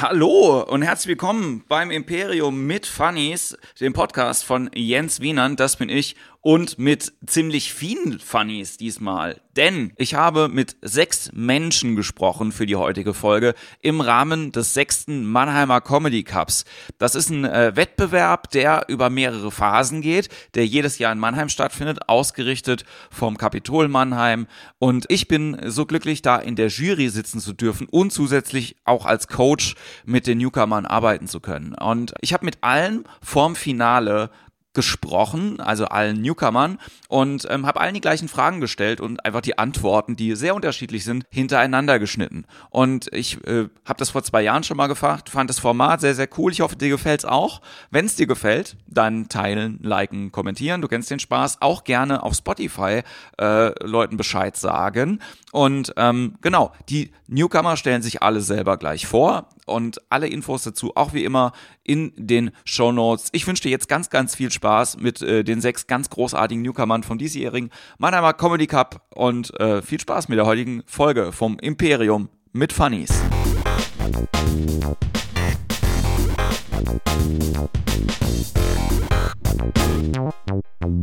Hallo 0.00 0.62
und 0.62 0.80
herzlich 0.80 1.08
willkommen 1.08 1.62
beim 1.68 1.90
Imperium 1.90 2.66
mit 2.66 2.86
Funnies, 2.86 3.58
dem 3.80 3.92
Podcast 3.92 4.44
von 4.44 4.70
Jens 4.74 5.20
Wienand, 5.20 5.60
das 5.60 5.76
bin 5.76 5.90
ich, 5.90 6.16
und 6.40 6.78
mit 6.78 7.12
ziemlich 7.26 7.74
vielen 7.74 8.18
Funnies 8.18 8.78
diesmal. 8.78 9.42
Denn 9.56 9.92
ich 9.96 10.14
habe 10.14 10.48
mit 10.48 10.76
sechs 10.80 11.30
Menschen 11.32 11.96
gesprochen 11.96 12.52
für 12.52 12.66
die 12.66 12.76
heutige 12.76 13.14
Folge 13.14 13.54
im 13.80 14.00
Rahmen 14.00 14.52
des 14.52 14.74
sechsten 14.74 15.24
Mannheimer 15.24 15.80
Comedy 15.80 16.22
Cups. 16.22 16.64
Das 16.98 17.14
ist 17.14 17.30
ein 17.30 17.44
äh, 17.44 17.74
Wettbewerb, 17.74 18.50
der 18.50 18.84
über 18.88 19.10
mehrere 19.10 19.50
Phasen 19.50 20.02
geht, 20.02 20.28
der 20.54 20.66
jedes 20.66 20.98
Jahr 20.98 21.12
in 21.12 21.18
Mannheim 21.18 21.48
stattfindet, 21.48 22.08
ausgerichtet 22.08 22.84
vom 23.10 23.36
Kapitol 23.36 23.88
Mannheim. 23.88 24.46
Und 24.78 25.06
ich 25.08 25.26
bin 25.26 25.58
so 25.66 25.84
glücklich, 25.84 26.22
da 26.22 26.36
in 26.36 26.54
der 26.54 26.68
Jury 26.68 27.08
sitzen 27.08 27.40
zu 27.40 27.52
dürfen 27.52 27.88
und 27.90 28.12
zusätzlich 28.12 28.76
auch 28.84 29.04
als 29.04 29.26
Coach 29.26 29.74
mit 30.04 30.26
den 30.28 30.38
Newcomern 30.38 30.86
arbeiten 30.86 31.26
zu 31.26 31.40
können. 31.40 31.74
Und 31.74 32.14
ich 32.20 32.32
habe 32.32 32.44
mit 32.44 32.58
allen 32.60 33.04
vorm 33.20 33.56
Finale 33.56 34.30
gesprochen, 34.72 35.60
also 35.60 35.86
allen 35.86 36.20
Newcomern, 36.20 36.78
und 37.08 37.46
ähm, 37.50 37.66
habe 37.66 37.80
allen 37.80 37.94
die 37.94 38.00
gleichen 38.00 38.28
Fragen 38.28 38.60
gestellt 38.60 39.00
und 39.00 39.24
einfach 39.24 39.40
die 39.40 39.58
Antworten, 39.58 40.14
die 40.14 40.36
sehr 40.36 40.54
unterschiedlich 40.54 41.04
sind, 41.04 41.24
hintereinander 41.30 41.98
geschnitten. 41.98 42.44
Und 42.70 43.08
ich 43.12 43.44
äh, 43.46 43.68
habe 43.84 43.98
das 43.98 44.10
vor 44.10 44.22
zwei 44.22 44.42
Jahren 44.42 44.62
schon 44.62 44.76
mal 44.76 44.86
gefragt, 44.86 45.28
fand 45.28 45.50
das 45.50 45.58
Format 45.58 46.00
sehr, 46.00 46.14
sehr 46.14 46.28
cool. 46.38 46.52
Ich 46.52 46.60
hoffe, 46.60 46.76
dir 46.76 46.88
gefällt's 46.88 47.24
auch. 47.24 47.60
Wenn 47.90 48.06
es 48.06 48.14
dir 48.14 48.26
gefällt, 48.26 48.76
dann 48.86 49.28
teilen, 49.28 49.80
liken, 49.82 50.30
kommentieren. 50.30 50.82
Du 50.82 50.88
kennst 50.88 51.10
den 51.10 51.18
Spaß. 51.18 51.60
Auch 51.60 51.84
gerne 51.84 52.22
auf 52.22 52.34
Spotify 52.34 53.02
äh, 53.40 53.84
Leuten 53.84 54.16
Bescheid 54.16 54.56
sagen. 54.56 55.20
Und 55.52 55.92
ähm, 55.96 56.36
genau, 56.42 56.72
die 56.88 57.10
Newcomer 57.26 57.76
stellen 57.76 58.02
sich 58.02 58.22
alle 58.22 58.40
selber 58.40 58.76
gleich 58.76 59.06
vor 59.06 59.48
und 59.70 60.00
alle 60.10 60.26
Infos 60.28 60.64
dazu 60.64 60.92
auch 60.96 61.14
wie 61.14 61.24
immer 61.24 61.52
in 61.84 62.12
den 62.16 62.50
Show 62.64 62.92
Notes. 62.92 63.28
Ich 63.32 63.46
wünsche 63.46 63.62
dir 63.62 63.70
jetzt 63.70 63.88
ganz, 63.88 64.10
ganz 64.10 64.34
viel 64.34 64.50
Spaß 64.50 64.98
mit 64.98 65.22
äh, 65.22 65.44
den 65.44 65.60
sechs 65.60 65.86
ganz 65.86 66.10
großartigen 66.10 66.62
Newcomern 66.62 67.02
vom 67.02 67.18
diesjährigen 67.18 67.70
Mannheimer 67.98 68.32
Comedy 68.32 68.66
Cup 68.66 69.06
und 69.14 69.58
äh, 69.60 69.82
viel 69.82 70.00
Spaß 70.00 70.28
mit 70.28 70.38
der 70.38 70.46
heutigen 70.46 70.82
Folge 70.86 71.32
vom 71.32 71.58
Imperium 71.58 72.28
mit 72.52 72.72
Funnies. 72.72 73.10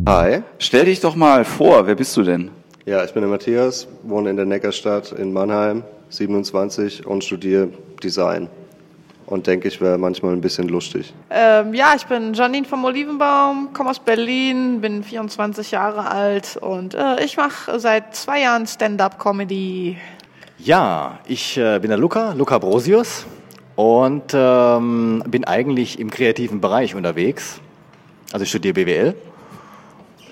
Hi, 0.07 0.41
stell 0.59 0.85
dich 0.85 0.99
doch 0.99 1.15
mal 1.15 1.45
vor, 1.45 1.87
wer 1.87 1.95
bist 1.95 2.15
du 2.17 2.23
denn? 2.23 2.51
Ja, 2.87 3.03
ich 3.03 3.11
bin 3.11 3.21
der 3.21 3.29
Matthias, 3.29 3.85
wohne 4.03 4.29
in 4.29 4.37
der 4.37 4.45
Neckarstadt 4.45 5.11
in 5.11 5.33
Mannheim, 5.33 5.83
27 6.07 7.05
und 7.05 7.21
studiere 7.21 7.67
Design. 8.01 8.47
Und 9.25 9.45
denke, 9.45 9.67
ich 9.67 9.81
wäre 9.81 9.97
manchmal 9.97 10.31
ein 10.31 10.39
bisschen 10.39 10.69
lustig. 10.69 11.13
Ähm, 11.29 11.73
ja, 11.73 11.95
ich 11.97 12.05
bin 12.05 12.33
Janine 12.33 12.65
vom 12.65 12.85
Olivenbaum, 12.85 13.73
komme 13.73 13.89
aus 13.89 13.99
Berlin, 13.99 14.79
bin 14.79 15.03
24 15.03 15.71
Jahre 15.71 16.09
alt 16.09 16.55
und 16.61 16.93
äh, 16.93 17.25
ich 17.25 17.35
mache 17.35 17.77
seit 17.77 18.15
zwei 18.15 18.43
Jahren 18.43 18.65
Stand-up-Comedy. 18.65 19.97
Ja, 20.57 21.19
ich 21.27 21.57
äh, 21.57 21.79
bin 21.79 21.89
der 21.89 21.97
Luca, 21.97 22.31
Luca 22.31 22.57
Brosius 22.57 23.25
und 23.75 24.31
ähm, 24.33 25.23
bin 25.27 25.43
eigentlich 25.43 25.99
im 25.99 26.09
kreativen 26.09 26.61
Bereich 26.61 26.95
unterwegs. 26.95 27.59
Also 28.31 28.43
ich 28.43 28.49
studiere 28.49 28.75
BWL 28.75 29.15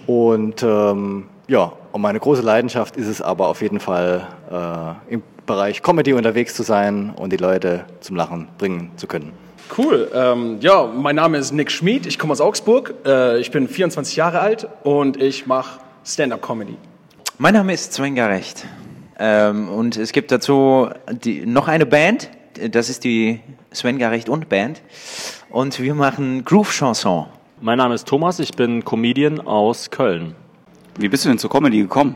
und 0.07 0.63
ähm, 0.63 1.25
ja, 1.47 1.71
und 1.91 2.01
meine 2.01 2.19
große 2.19 2.41
Leidenschaft 2.41 2.97
ist 2.97 3.07
es 3.07 3.21
aber 3.21 3.47
auf 3.47 3.61
jeden 3.61 3.79
Fall 3.79 4.27
äh, 4.51 5.13
im 5.13 5.23
Bereich 5.45 5.81
Comedy 5.83 6.13
unterwegs 6.13 6.55
zu 6.55 6.63
sein 6.63 7.13
und 7.15 7.31
die 7.31 7.38
Leute 7.38 7.85
zum 7.99 8.15
Lachen 8.15 8.47
bringen 8.57 8.91
zu 8.95 9.07
können. 9.07 9.31
Cool. 9.77 10.09
Ähm, 10.13 10.57
ja, 10.61 10.85
mein 10.85 11.16
Name 11.16 11.38
ist 11.38 11.51
Nick 11.51 11.71
Schmid, 11.71 12.05
ich 12.05 12.19
komme 12.19 12.33
aus 12.33 12.41
Augsburg, 12.41 12.93
äh, 13.06 13.39
ich 13.39 13.51
bin 13.51 13.67
24 13.67 14.16
Jahre 14.16 14.39
alt 14.39 14.67
und 14.83 15.22
ich 15.22 15.47
mache 15.47 15.79
Stand-up-Comedy. 16.03 16.78
Mein 17.38 17.53
Name 17.53 17.73
ist 17.73 17.94
Sven 17.94 18.16
Garecht 18.16 18.66
ähm, 19.19 19.69
und 19.69 19.97
es 19.97 20.12
gibt 20.12 20.31
dazu 20.31 20.89
die, 21.12 21.45
noch 21.45 21.67
eine 21.67 21.85
Band, 21.85 22.29
das 22.72 22.89
ist 22.89 23.03
die 23.03 23.41
Sven 23.72 23.97
Garecht 23.97 24.29
und 24.29 24.50
Band 24.50 24.81
und 25.50 25.79
wir 25.79 25.95
machen 25.95 26.45
Groove-Chanson. 26.45 27.25
Mein 27.59 27.77
Name 27.77 27.95
ist 27.95 28.07
Thomas, 28.07 28.39
ich 28.39 28.51
bin 28.51 28.85
Comedian 28.85 29.39
aus 29.39 29.89
Köln. 29.89 30.35
Wie 30.97 31.09
bist 31.09 31.25
du 31.25 31.29
denn 31.29 31.38
zur 31.38 31.50
Comedy 31.50 31.81
gekommen? 31.81 32.16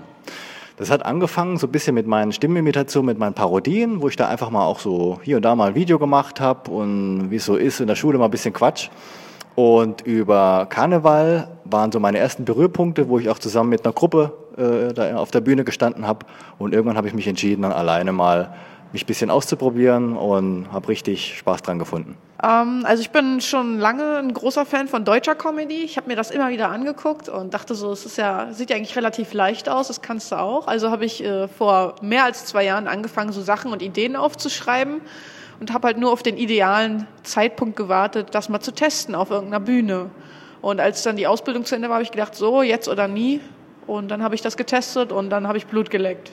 Das 0.77 0.89
hat 0.89 1.05
angefangen 1.05 1.57
so 1.57 1.67
ein 1.67 1.71
bisschen 1.71 1.95
mit 1.95 2.07
meinen 2.07 2.31
Stimmenimitationen, 2.31 3.07
mit 3.07 3.19
meinen 3.19 3.33
Parodien, 3.33 4.01
wo 4.01 4.07
ich 4.07 4.15
da 4.15 4.29
einfach 4.29 4.49
mal 4.51 4.63
auch 4.63 4.79
so 4.79 5.19
hier 5.21 5.35
und 5.35 5.43
da 5.43 5.53
mal 5.53 5.69
ein 5.69 5.75
Video 5.75 5.99
gemacht 5.99 6.39
habe 6.39 6.71
und 6.71 7.29
wie 7.29 7.35
es 7.35 7.45
so 7.45 7.57
ist, 7.57 7.81
in 7.81 7.87
der 7.87 7.95
Schule 7.95 8.17
mal 8.17 8.25
ein 8.25 8.31
bisschen 8.31 8.53
Quatsch. 8.53 8.89
Und 9.55 9.99
über 10.03 10.65
Karneval 10.69 11.49
waren 11.65 11.91
so 11.91 11.99
meine 11.99 12.19
ersten 12.19 12.45
Berührpunkte, 12.45 13.09
wo 13.09 13.19
ich 13.19 13.27
auch 13.27 13.39
zusammen 13.39 13.71
mit 13.71 13.83
einer 13.83 13.91
Gruppe 13.91 14.31
äh, 14.55 14.93
da 14.93 15.17
auf 15.17 15.31
der 15.31 15.41
Bühne 15.41 15.65
gestanden 15.65 16.07
habe. 16.07 16.25
Und 16.57 16.73
irgendwann 16.73 16.95
habe 16.95 17.09
ich 17.09 17.13
mich 17.13 17.27
entschieden, 17.27 17.63
dann 17.63 17.73
alleine 17.73 18.13
mal 18.13 18.53
mich 18.91 19.03
ein 19.03 19.07
bisschen 19.07 19.29
auszuprobieren 19.29 20.15
und 20.15 20.71
habe 20.71 20.87
richtig 20.89 21.37
Spaß 21.37 21.61
dran 21.61 21.79
gefunden. 21.79 22.17
Ähm, 22.43 22.83
also 22.85 23.01
ich 23.01 23.11
bin 23.11 23.41
schon 23.41 23.79
lange 23.79 24.17
ein 24.17 24.33
großer 24.33 24.65
Fan 24.65 24.87
von 24.87 25.05
deutscher 25.05 25.35
Comedy. 25.35 25.83
Ich 25.83 25.97
habe 25.97 26.07
mir 26.07 26.15
das 26.15 26.31
immer 26.31 26.49
wieder 26.49 26.69
angeguckt 26.69 27.29
und 27.29 27.53
dachte 27.53 27.75
so, 27.75 27.91
es 27.91 28.05
ist 28.05 28.17
ja, 28.17 28.51
sieht 28.51 28.69
ja 28.69 28.75
eigentlich 28.75 28.95
relativ 28.95 29.33
leicht 29.33 29.69
aus, 29.69 29.87
das 29.87 30.01
kannst 30.01 30.31
du 30.31 30.37
auch. 30.37 30.67
Also 30.67 30.89
habe 30.89 31.05
ich 31.05 31.23
äh, 31.23 31.47
vor 31.47 31.95
mehr 32.01 32.23
als 32.23 32.45
zwei 32.45 32.63
Jahren 32.63 32.87
angefangen, 32.87 33.31
so 33.31 33.41
Sachen 33.41 33.71
und 33.71 33.81
Ideen 33.81 34.15
aufzuschreiben 34.15 35.01
und 35.59 35.73
habe 35.73 35.87
halt 35.87 35.97
nur 35.97 36.11
auf 36.11 36.23
den 36.23 36.37
idealen 36.37 37.07
Zeitpunkt 37.23 37.75
gewartet, 37.75 38.29
das 38.31 38.49
mal 38.49 38.61
zu 38.61 38.71
testen 38.71 39.15
auf 39.15 39.29
irgendeiner 39.29 39.63
Bühne. 39.63 40.09
Und 40.61 40.79
als 40.79 41.03
dann 41.03 41.15
die 41.15 41.27
Ausbildung 41.27 41.65
zu 41.65 41.75
Ende 41.75 41.89
war, 41.89 41.95
habe 41.95 42.03
ich 42.03 42.11
gedacht, 42.11 42.35
so, 42.35 42.61
jetzt 42.61 42.87
oder 42.87 43.07
nie. 43.07 43.41
Und 43.87 44.09
dann 44.09 44.23
habe 44.23 44.35
ich 44.35 44.41
das 44.41 44.55
getestet 44.57 45.11
und 45.11 45.29
dann 45.29 45.47
habe 45.47 45.57
ich 45.57 45.67
Blut 45.67 45.89
geleckt. 45.89 46.31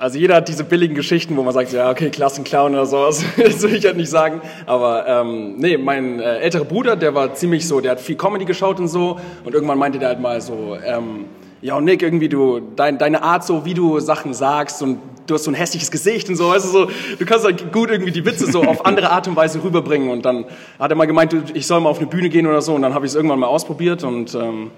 Also 0.00 0.18
jeder 0.18 0.36
hat 0.36 0.48
diese 0.48 0.64
billigen 0.64 0.94
Geschichten, 0.94 1.36
wo 1.36 1.42
man 1.42 1.52
sagt, 1.52 1.74
ja, 1.74 1.90
okay, 1.90 2.08
Klassenclown 2.08 2.72
oder 2.72 2.86
sowas, 2.86 3.22
das 3.36 3.60
will 3.60 3.74
ich 3.74 3.84
halt 3.84 3.98
nicht 3.98 4.08
sagen. 4.08 4.40
Aber 4.64 5.06
ähm, 5.06 5.56
nee, 5.58 5.76
mein 5.76 6.20
äh, 6.20 6.38
älterer 6.38 6.64
Bruder, 6.64 6.96
der 6.96 7.14
war 7.14 7.34
ziemlich 7.34 7.68
so, 7.68 7.82
der 7.82 7.90
hat 7.90 8.00
viel 8.00 8.16
Comedy 8.16 8.46
geschaut 8.46 8.80
und 8.80 8.88
so. 8.88 9.20
Und 9.44 9.52
irgendwann 9.52 9.76
meinte 9.76 9.98
der 9.98 10.08
halt 10.08 10.20
mal 10.20 10.40
so, 10.40 10.78
ähm, 10.82 11.26
ja, 11.60 11.76
und 11.76 11.84
Nick, 11.84 12.00
irgendwie 12.00 12.30
du, 12.30 12.60
dein, 12.76 12.96
deine 12.96 13.22
Art 13.22 13.44
so, 13.44 13.66
wie 13.66 13.74
du 13.74 14.00
Sachen 14.00 14.32
sagst 14.32 14.82
und 14.82 15.00
du 15.26 15.34
hast 15.34 15.44
so 15.44 15.50
ein 15.50 15.54
hässliches 15.54 15.90
Gesicht 15.90 16.30
und 16.30 16.36
so, 16.36 16.48
weißt 16.48 16.64
du, 16.64 16.68
so, 16.70 16.90
du 17.18 17.26
kannst 17.26 17.44
halt 17.44 17.70
gut 17.70 17.90
irgendwie 17.90 18.10
die 18.10 18.24
Witze 18.24 18.50
so 18.50 18.62
auf 18.62 18.86
andere 18.86 19.10
Art 19.10 19.28
und 19.28 19.36
Weise 19.36 19.62
rüberbringen. 19.62 20.08
Und 20.08 20.24
dann 20.24 20.46
hat 20.78 20.90
er 20.90 20.96
mal 20.96 21.04
gemeint, 21.04 21.36
ich 21.52 21.66
soll 21.66 21.78
mal 21.78 21.90
auf 21.90 21.98
eine 21.98 22.06
Bühne 22.06 22.30
gehen 22.30 22.46
oder 22.46 22.62
so. 22.62 22.74
Und 22.74 22.80
dann 22.80 22.94
habe 22.94 23.04
ich 23.04 23.12
es 23.12 23.16
irgendwann 23.16 23.38
mal 23.38 23.48
ausprobiert 23.48 24.02
und 24.02 24.34
ähm, 24.34 24.70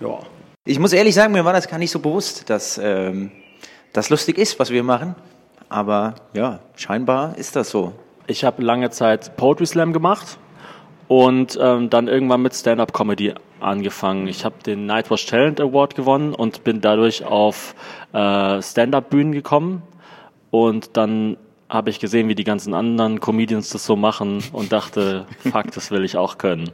ja. 0.00 0.18
Ich 0.66 0.78
muss 0.78 0.92
ehrlich 0.92 1.14
sagen, 1.14 1.32
mir 1.32 1.46
war 1.46 1.54
das 1.54 1.66
gar 1.66 1.78
nicht 1.78 1.92
so 1.92 1.98
bewusst, 1.98 2.50
dass 2.50 2.78
ähm, 2.82 3.30
das 3.96 4.10
lustig 4.10 4.36
ist, 4.38 4.58
was 4.58 4.70
wir 4.70 4.82
machen. 4.82 5.14
Aber 5.68 6.14
ja, 6.34 6.60
scheinbar 6.76 7.36
ist 7.38 7.56
das 7.56 7.70
so. 7.70 7.92
Ich 8.26 8.44
habe 8.44 8.62
lange 8.62 8.90
Zeit 8.90 9.36
Poetry 9.36 9.66
Slam 9.66 9.92
gemacht 9.92 10.38
und 11.08 11.58
ähm, 11.60 11.90
dann 11.90 12.08
irgendwann 12.08 12.42
mit 12.42 12.54
Stand-up-Comedy 12.54 13.34
angefangen. 13.60 14.26
Ich 14.28 14.44
habe 14.44 14.56
den 14.64 14.86
Nightwatch 14.86 15.26
Talent 15.26 15.60
Award 15.60 15.94
gewonnen 15.94 16.34
und 16.34 16.62
bin 16.62 16.80
dadurch 16.80 17.24
auf 17.24 17.74
äh, 18.12 18.60
Stand-up-Bühnen 18.60 19.32
gekommen. 19.32 19.82
Und 20.50 20.96
dann 20.96 21.36
habe 21.68 21.90
ich 21.90 21.98
gesehen, 21.98 22.28
wie 22.28 22.34
die 22.34 22.44
ganzen 22.44 22.74
anderen 22.74 23.18
Comedians 23.20 23.70
das 23.70 23.84
so 23.84 23.96
machen 23.96 24.42
und 24.52 24.72
dachte, 24.72 25.26
fuck, 25.50 25.70
das 25.72 25.90
will 25.90 26.04
ich 26.04 26.16
auch 26.16 26.38
können. 26.38 26.70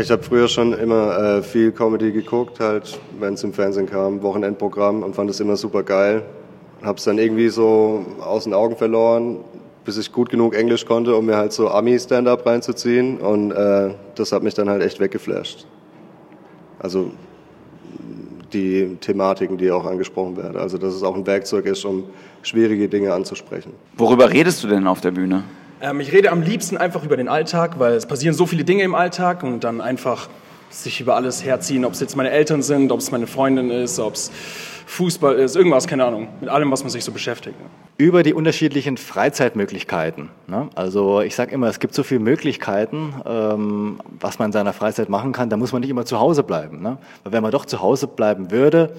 Ich 0.00 0.10
habe 0.10 0.22
früher 0.22 0.48
schon 0.48 0.72
immer 0.72 1.18
äh, 1.18 1.42
viel 1.42 1.72
Comedy 1.72 2.12
geguckt, 2.12 2.60
halt, 2.60 2.98
wenn 3.18 3.34
es 3.34 3.44
im 3.44 3.52
Fernsehen 3.52 3.86
kam, 3.86 4.22
Wochenendprogramm 4.22 5.02
und 5.02 5.14
fand 5.14 5.28
es 5.30 5.40
immer 5.40 5.56
super 5.56 5.82
geil. 5.82 6.22
Hab's 6.82 7.04
dann 7.04 7.18
irgendwie 7.18 7.48
so 7.48 8.04
aus 8.20 8.44
den 8.44 8.54
Augen 8.54 8.76
verloren, 8.76 9.38
bis 9.84 9.98
ich 9.98 10.12
gut 10.12 10.30
genug 10.30 10.54
Englisch 10.54 10.86
konnte, 10.86 11.14
um 11.14 11.26
mir 11.26 11.36
halt 11.36 11.52
so 11.52 11.68
Ami-Stand-up 11.68 12.46
reinzuziehen. 12.46 13.18
Und 13.18 13.52
äh, 13.52 13.94
das 14.14 14.32
hat 14.32 14.42
mich 14.42 14.54
dann 14.54 14.68
halt 14.68 14.82
echt 14.82 15.00
weggeflasht. 15.00 15.66
Also 16.78 17.10
die 18.52 18.96
Thematiken, 19.00 19.58
die 19.58 19.70
auch 19.70 19.86
angesprochen 19.86 20.36
werden. 20.36 20.56
Also 20.56 20.78
dass 20.78 20.94
es 20.94 21.02
auch 21.02 21.14
ein 21.14 21.26
Werkzeug 21.26 21.66
ist, 21.66 21.84
um 21.84 22.04
schwierige 22.42 22.88
Dinge 22.88 23.12
anzusprechen. 23.12 23.72
Worüber 23.96 24.32
redest 24.32 24.64
du 24.64 24.68
denn 24.68 24.86
auf 24.86 25.00
der 25.00 25.12
Bühne? 25.12 25.44
Ähm, 25.80 26.00
ich 26.00 26.12
rede 26.12 26.30
am 26.30 26.42
liebsten 26.42 26.76
einfach 26.76 27.04
über 27.04 27.16
den 27.16 27.28
Alltag, 27.28 27.78
weil 27.78 27.94
es 27.94 28.06
passieren 28.06 28.34
so 28.34 28.46
viele 28.46 28.64
Dinge 28.64 28.82
im 28.82 28.94
Alltag 28.94 29.42
und 29.42 29.64
dann 29.64 29.80
einfach 29.80 30.28
sich 30.70 31.00
über 31.00 31.16
alles 31.16 31.44
herziehen, 31.44 31.84
ob 31.84 31.92
es 31.92 32.00
jetzt 32.00 32.16
meine 32.16 32.30
Eltern 32.30 32.62
sind, 32.62 32.92
ob 32.92 33.00
es 33.00 33.10
meine 33.10 33.26
Freundin 33.26 33.70
ist, 33.70 33.98
ob 33.98 34.14
es 34.14 34.30
Fußball 34.86 35.36
ist, 35.36 35.54
irgendwas, 35.54 35.86
keine 35.86 36.04
Ahnung, 36.04 36.28
mit 36.40 36.48
allem, 36.48 36.70
was 36.72 36.82
man 36.82 36.90
sich 36.90 37.04
so 37.04 37.12
beschäftigt. 37.12 37.54
Über 37.96 38.24
die 38.24 38.34
unterschiedlichen 38.34 38.96
Freizeitmöglichkeiten. 38.96 40.30
Ne? 40.48 40.68
Also 40.74 41.20
ich 41.20 41.36
sage 41.36 41.52
immer, 41.52 41.68
es 41.68 41.78
gibt 41.78 41.94
so 41.94 42.02
viele 42.02 42.20
Möglichkeiten, 42.20 43.14
ähm, 43.24 44.00
was 44.18 44.40
man 44.40 44.46
in 44.46 44.52
seiner 44.52 44.72
Freizeit 44.72 45.08
machen 45.08 45.30
kann, 45.30 45.48
da 45.48 45.56
muss 45.56 45.72
man 45.72 45.80
nicht 45.80 45.90
immer 45.90 46.06
zu 46.06 46.18
Hause 46.18 46.42
bleiben. 46.42 46.82
Ne? 46.82 46.98
Weil 47.22 47.32
wenn 47.32 47.42
man 47.42 47.52
doch 47.52 47.66
zu 47.66 47.80
Hause 47.80 48.08
bleiben 48.08 48.50
würde, 48.50 48.92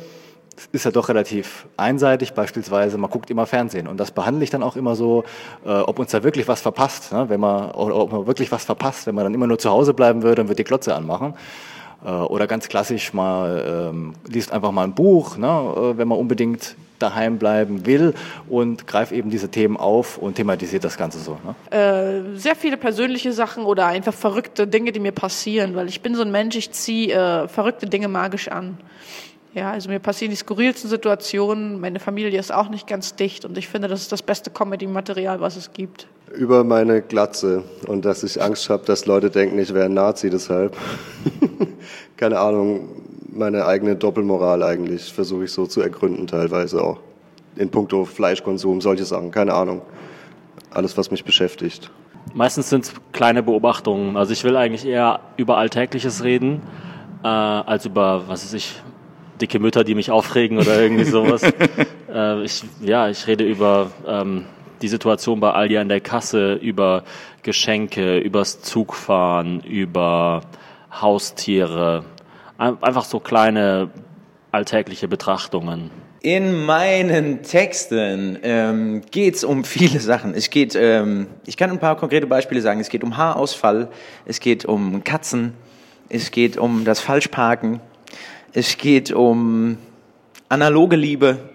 ist 0.72 0.86
ja 0.86 0.92
doch 0.92 1.10
relativ 1.10 1.66
einseitig. 1.78 2.34
Beispielsweise, 2.34 2.98
man 2.98 3.10
guckt 3.10 3.30
immer 3.30 3.46
Fernsehen 3.46 3.88
und 3.88 4.00
das 4.00 4.12
behandle 4.12 4.44
ich 4.44 4.50
dann 4.50 4.64
auch 4.64 4.76
immer 4.76 4.96
so, 4.96 5.24
äh, 5.66 5.70
ob 5.70 6.00
uns 6.00 6.12
da 6.12 6.24
wirklich 6.24 6.48
was 6.48 6.62
verpasst. 6.62 7.12
Ne? 7.12 7.30
Wenn 7.30 7.40
man, 7.40 7.72
oder 7.72 7.96
ob 7.96 8.12
man 8.12 8.28
wirklich 8.28 8.52
was 8.52 8.66
verpasst, 8.66 9.08
wenn 9.08 9.16
man 9.16 9.26
dann 9.26 9.34
immer 9.34 9.48
nur 9.48 9.60
zu 9.60 9.70
Hause 9.70 9.94
bleiben 9.94 10.24
würde 10.24 10.42
und 10.42 10.48
wird 10.48 10.60
die 10.60 10.64
Glotze 10.64 10.96
anmachen. 10.96 11.34
Äh, 12.04 12.10
oder 12.10 12.48
ganz 12.48 12.68
klassisch 12.68 13.14
mal 13.14 13.90
ähm, 13.92 14.14
liest 14.28 14.52
einfach 14.52 14.72
mal 14.72 14.84
ein 14.84 14.96
Buch, 14.96 15.38
ne? 15.38 15.48
äh, 15.48 15.98
wenn 15.98 16.08
man 16.08 16.18
unbedingt 16.18 16.76
daheim 17.02 17.38
bleiben 17.38 17.86
will 17.86 18.14
und 18.48 18.88
greift 18.88 19.12
eben 19.12 19.30
diese 19.30 19.50
Themen 19.50 19.78
auf 19.78 20.18
und 20.18 20.36
thematisiert 20.36 20.84
das 20.84 20.98
Ganze 20.98 21.20
so. 21.20 21.38
Ne? 21.44 21.76
Äh, 21.76 22.38
sehr 22.38 22.56
viele 22.56 22.78
persönliche 22.78 23.34
Sachen 23.34 23.64
oder 23.64 23.88
einfach 23.88 24.14
verrückte 24.14 24.68
Dinge, 24.68 24.92
die 24.92 25.00
mir 25.00 25.12
passieren, 25.12 25.76
weil 25.76 25.88
ich 25.88 26.02
bin 26.02 26.16
so 26.16 26.22
ein 26.22 26.32
Mensch, 26.32 26.56
ich 26.56 26.72
ziehe 26.72 27.14
äh, 27.14 27.48
verrückte 27.48 27.88
Dinge 27.88 28.08
magisch 28.08 28.50
an. 28.50 28.78
Ja, 29.54 29.72
also 29.72 29.90
mir 29.90 30.00
passieren 30.00 30.32
die 30.32 30.38
skurrilsten 30.38 30.90
Situationen, 30.90 31.82
meine 31.82 32.00
Familie 32.00 32.40
ist 32.40 32.54
auch 32.54 32.70
nicht 32.70 32.88
ganz 32.88 33.16
dicht 33.16 33.44
und 33.44 33.58
ich 33.58 33.68
finde, 33.68 33.90
das 33.90 34.02
ist 34.02 34.12
das 34.12 34.22
beste 34.22 34.50
Comedy-Material, 34.50 35.42
was 35.42 35.58
es 35.58 35.74
gibt. 35.74 36.08
Über 36.34 36.64
meine 36.64 37.02
Glatze 37.02 37.64
und 37.88 38.06
dass 38.06 38.24
ich 38.24 38.42
Angst 38.42 38.70
habe, 38.70 38.86
dass 38.86 39.06
Leute 39.06 39.30
denken, 39.30 39.60
ich 39.60 39.74
wäre 39.74 39.86
ein 39.86 39.94
Nazi 39.94 40.30
deshalb. 40.30 40.78
Keine 42.18 42.40
Ahnung, 42.40 42.88
meine 43.28 43.66
eigene 43.66 43.98
Doppelmoral 43.98 44.64
eigentlich 44.64 45.12
versuche 45.12 45.44
ich 45.44 45.52
so 45.52 45.66
zu 45.66 45.82
ergründen 45.82 46.28
teilweise 46.28 46.82
auch. 46.82 47.00
In 47.58 47.70
puncto 47.70 48.06
Fleischkonsum, 48.06 48.80
solche 48.80 49.04
Sachen, 49.04 49.32
keine 49.32 49.54
Ahnung. 49.54 49.82
Alles, 50.70 50.98
was 50.98 51.12
mich 51.12 51.26
beschäftigt. 51.26 51.92
Meistens 52.34 52.70
sind 52.70 52.86
es 52.86 52.94
kleine 53.12 53.44
Beobachtungen. 53.44 54.16
Also 54.16 54.32
ich 54.32 54.44
will 54.46 54.56
eigentlich 54.56 54.86
eher 54.86 55.20
über 55.36 55.58
Alltägliches 55.58 56.24
reden, 56.24 56.62
äh, 57.24 57.28
als 57.28 57.86
über, 57.86 58.24
was 58.28 58.46
weiß 58.46 58.54
ich, 58.54 58.82
dicke 59.42 59.60
Mütter, 59.60 59.84
die 59.84 59.96
mich 59.96 60.12
aufregen 60.12 60.58
oder 60.58 60.82
irgendwie 60.82 61.04
sowas. 61.04 61.42
äh, 62.14 62.44
ich, 62.44 62.64
ja, 62.82 63.10
ich 63.10 63.28
rede 63.28 63.44
über 63.44 63.92
ähm, 64.08 64.46
die 64.82 64.88
Situation 64.88 65.40
bei 65.40 65.52
Aldi 65.52 65.78
an 65.78 65.90
der 65.90 66.02
Kasse, 66.02 66.54
über 66.54 67.04
Geschenke, 67.44 68.20
übers 68.20 68.62
Zugfahren, 68.62 69.62
über 69.62 70.42
Haustiere. 70.92 72.04
Einfach 72.58 73.06
so 73.06 73.20
kleine 73.20 73.90
alltägliche 74.52 75.08
Betrachtungen. 75.08 75.90
In 76.22 76.66
meinen 76.66 77.42
Texten 77.42 78.38
ähm, 78.44 79.02
geht 79.10 79.36
es 79.36 79.44
um 79.44 79.64
viele 79.64 80.00
Sachen. 80.00 80.36
Es 80.36 80.52
geht, 80.52 80.76
ähm, 80.76 81.26
ich 81.48 81.58
kann 81.58 81.72
ein 81.72 81.80
paar 81.80 81.98
konkrete 81.98 82.28
Beispiele 82.28 82.62
sagen. 82.62 82.80
Es 82.80 82.90
geht 82.90 83.04
um 83.04 83.18
Haarausfall, 83.18 83.90
es 84.26 84.40
geht 84.40 84.66
um 84.66 85.04
Katzen, 85.04 85.54
es 86.10 86.30
geht 86.30 86.58
um 86.58 86.86
das 86.86 87.00
Falschparken, 87.00 87.80
es 88.54 88.78
geht 88.78 89.12
um 89.12 89.78
analoge 90.50 90.96
Liebe. 90.96 91.50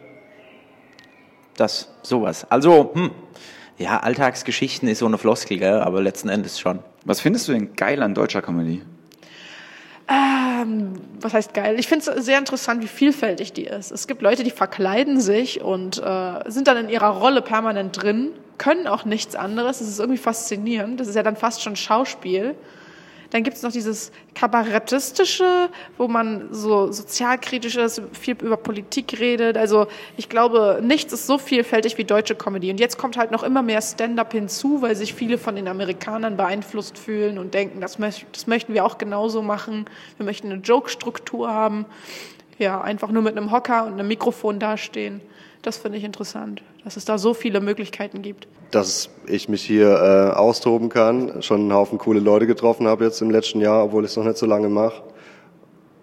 Das, 1.56 1.90
sowas. 2.02 2.46
Also, 2.50 2.90
hm, 2.94 3.10
ja, 3.78 3.98
Alltagsgeschichten 3.98 4.88
ist 4.88 5.00
so 5.00 5.06
eine 5.06 5.18
Floskel, 5.18 5.58
gell? 5.58 5.80
aber 5.80 6.02
letzten 6.02 6.28
Endes 6.28 6.58
schon. 6.58 6.80
Was 7.04 7.20
findest 7.20 7.48
du 7.48 7.52
denn 7.52 7.74
geil 7.76 8.02
an 8.02 8.14
deutscher 8.14 8.42
Comedy? 8.42 8.82
Ähm, 10.08 10.94
was 11.20 11.34
heißt 11.34 11.54
geil? 11.54 11.78
Ich 11.78 11.88
finde 11.88 12.10
es 12.10 12.24
sehr 12.24 12.38
interessant, 12.38 12.82
wie 12.82 12.88
vielfältig 12.88 13.52
die 13.52 13.64
ist. 13.64 13.90
Es 13.90 14.06
gibt 14.06 14.22
Leute, 14.22 14.44
die 14.44 14.50
verkleiden 14.50 15.20
sich 15.20 15.60
und 15.60 15.98
äh, 15.98 16.50
sind 16.50 16.68
dann 16.68 16.76
in 16.76 16.88
ihrer 16.88 17.08
Rolle 17.08 17.42
permanent 17.42 18.02
drin, 18.02 18.30
können 18.58 18.86
auch 18.86 19.04
nichts 19.04 19.34
anderes. 19.34 19.80
Das 19.80 19.88
ist 19.88 19.98
irgendwie 19.98 20.18
faszinierend. 20.18 21.00
Das 21.00 21.08
ist 21.08 21.14
ja 21.14 21.22
dann 21.22 21.36
fast 21.36 21.62
schon 21.62 21.76
Schauspiel. 21.76 22.54
Dann 23.30 23.42
gibt 23.42 23.56
es 23.56 23.62
noch 23.62 23.72
dieses 23.72 24.12
Kabarettistische, 24.34 25.68
wo 25.98 26.08
man 26.08 26.48
so 26.52 26.92
sozialkritisch 26.92 27.76
ist, 27.76 28.02
viel 28.12 28.36
über 28.42 28.56
Politik 28.56 29.18
redet. 29.18 29.56
Also 29.56 29.86
ich 30.16 30.28
glaube, 30.28 30.80
nichts 30.82 31.12
ist 31.12 31.26
so 31.26 31.38
vielfältig 31.38 31.98
wie 31.98 32.04
deutsche 32.04 32.34
Comedy. 32.34 32.70
Und 32.70 32.80
jetzt 32.80 32.98
kommt 32.98 33.16
halt 33.16 33.30
noch 33.30 33.42
immer 33.42 33.62
mehr 33.62 33.82
Stand-up 33.82 34.32
hinzu, 34.32 34.82
weil 34.82 34.94
sich 34.96 35.14
viele 35.14 35.38
von 35.38 35.56
den 35.56 35.68
Amerikanern 35.68 36.36
beeinflusst 36.36 36.98
fühlen 36.98 37.38
und 37.38 37.54
denken, 37.54 37.80
das, 37.80 37.98
möcht 37.98 38.26
das 38.32 38.46
möchten 38.46 38.74
wir 38.74 38.84
auch 38.84 38.98
genauso 38.98 39.42
machen. 39.42 39.86
Wir 40.16 40.26
möchten 40.26 40.50
eine 40.50 40.60
Joke-Struktur 40.60 41.52
haben. 41.52 41.86
Ja, 42.58 42.80
einfach 42.80 43.10
nur 43.10 43.22
mit 43.22 43.36
einem 43.36 43.50
Hocker 43.50 43.84
und 43.84 43.94
einem 43.94 44.08
Mikrofon 44.08 44.58
dastehen. 44.58 45.20
Das 45.62 45.76
finde 45.78 45.98
ich 45.98 46.04
interessant, 46.04 46.62
dass 46.84 46.96
es 46.96 47.04
da 47.04 47.18
so 47.18 47.34
viele 47.34 47.60
Möglichkeiten 47.60 48.22
gibt. 48.22 48.46
Dass 48.70 49.10
ich 49.26 49.48
mich 49.48 49.62
hier 49.62 49.90
äh, 49.90 50.36
austoben 50.36 50.88
kann, 50.88 51.42
schon 51.42 51.62
einen 51.62 51.72
Haufen 51.72 51.98
coole 51.98 52.20
Leute 52.20 52.46
getroffen 52.46 52.86
habe 52.86 53.04
jetzt 53.04 53.20
im 53.20 53.30
letzten 53.30 53.60
Jahr, 53.60 53.84
obwohl 53.84 54.04
ich 54.04 54.10
es 54.10 54.16
noch 54.16 54.24
nicht 54.24 54.38
so 54.38 54.46
lange 54.46 54.68
mache. 54.68 55.02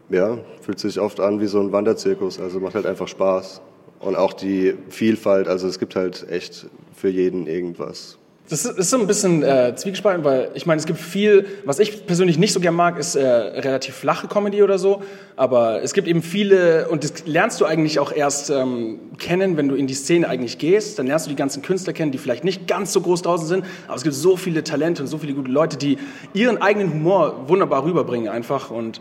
Ja, 0.09 0.37
fühlt 0.61 0.79
sich 0.79 0.99
oft 0.99 1.19
an 1.19 1.39
wie 1.39 1.47
so 1.47 1.59
ein 1.59 1.71
Wanderzirkus, 1.71 2.39
also 2.39 2.59
macht 2.59 2.75
halt 2.75 2.85
einfach 2.85 3.07
Spaß. 3.07 3.61
Und 3.99 4.15
auch 4.17 4.33
die 4.33 4.75
Vielfalt, 4.89 5.47
also 5.47 5.67
es 5.67 5.79
gibt 5.79 5.95
halt 5.95 6.29
echt 6.29 6.67
für 6.93 7.09
jeden 7.09 7.47
irgendwas. 7.47 8.17
Das 8.49 8.65
ist 8.65 8.89
so 8.89 8.99
ein 8.99 9.07
bisschen 9.07 9.41
äh, 9.41 9.73
zwiegespalten, 9.73 10.25
weil 10.25 10.51
ich 10.53 10.65
meine, 10.65 10.77
es 10.77 10.85
gibt 10.85 10.99
viel, 10.99 11.45
was 11.63 11.79
ich 11.79 12.05
persönlich 12.05 12.37
nicht 12.37 12.51
so 12.51 12.59
gern 12.59 12.75
mag, 12.75 12.99
ist 12.99 13.15
äh, 13.15 13.25
relativ 13.25 13.95
flache 13.95 14.27
Comedy 14.27 14.61
oder 14.61 14.77
so. 14.77 15.01
Aber 15.37 15.81
es 15.81 15.93
gibt 15.93 16.09
eben 16.09 16.21
viele, 16.21 16.89
und 16.89 17.05
das 17.05 17.25
lernst 17.25 17.61
du 17.61 17.65
eigentlich 17.65 17.99
auch 17.99 18.11
erst 18.11 18.49
ähm, 18.49 18.99
kennen, 19.17 19.55
wenn 19.55 19.69
du 19.69 19.75
in 19.75 19.87
die 19.87 19.93
Szene 19.93 20.27
eigentlich 20.27 20.57
gehst. 20.57 20.99
Dann 20.99 21.07
lernst 21.07 21.25
du 21.25 21.29
die 21.29 21.37
ganzen 21.37 21.61
Künstler 21.61 21.93
kennen, 21.93 22.11
die 22.11 22.17
vielleicht 22.17 22.43
nicht 22.43 22.67
ganz 22.67 22.91
so 22.91 22.99
groß 22.99 23.21
draußen 23.21 23.47
sind. 23.47 23.65
Aber 23.87 23.95
es 23.95 24.03
gibt 24.03 24.15
so 24.15 24.35
viele 24.35 24.61
Talente 24.61 25.03
und 25.03 25.07
so 25.07 25.17
viele 25.17 25.33
gute 25.33 25.49
Leute, 25.49 25.77
die 25.77 25.97
ihren 26.33 26.61
eigenen 26.61 26.91
Humor 26.91 27.47
wunderbar 27.47 27.85
rüberbringen 27.85 28.27
einfach. 28.27 28.71
Und 28.71 28.99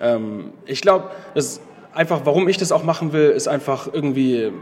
ähm, 0.00 0.52
ich 0.66 0.82
glaube, 0.82 1.10
einfach, 1.92 2.20
warum 2.24 2.46
ich 2.46 2.58
das 2.58 2.70
auch 2.70 2.84
machen 2.84 3.12
will, 3.12 3.30
ist 3.30 3.48
einfach 3.48 3.92
irgendwie 3.92 4.52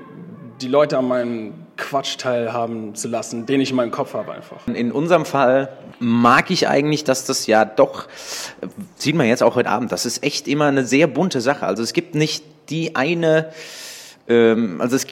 die 0.63 0.69
Leute 0.69 0.97
an 0.97 1.07
meinem 1.07 1.53
Quatsch 1.77 2.17
teilhaben 2.19 2.95
zu 2.95 3.09
lassen, 3.09 3.47
den 3.47 3.61
ich 3.61 3.71
in 3.71 3.77
meinem 3.77 3.91
Kopf 3.91 4.15
habe 4.15 4.33
einfach. 4.33 4.67
In 4.67 4.93
unserem 4.93 5.25
Fall 5.25 5.69
mag 5.99 6.51
ich 6.51 6.69
eigentlich, 6.69 7.05
dass 7.05 7.25
das 7.25 7.47
ja 7.47 7.65
doch, 7.65 8.09
sieht 8.97 9.15
man 9.15 9.27
jetzt 9.27 9.43
auch 9.43 9.55
heute 9.55 9.71
Abend, 9.71 9.93
das 9.93 10.07
ist 10.07 10.23
echt 10.23 10.49
immer 10.49 10.67
eine 10.67 10.85
sehr 10.85 11.07
bunte 11.07 11.41
Sache. 11.41 11.67
Also 11.67 11.83
es 11.83 11.93
gibt 11.93 12.15
nicht 12.15 12.45
die 12.69 12.97
eine, 12.97 13.51
ähm, 14.29 14.81
also 14.81 14.97
es 14.97 15.07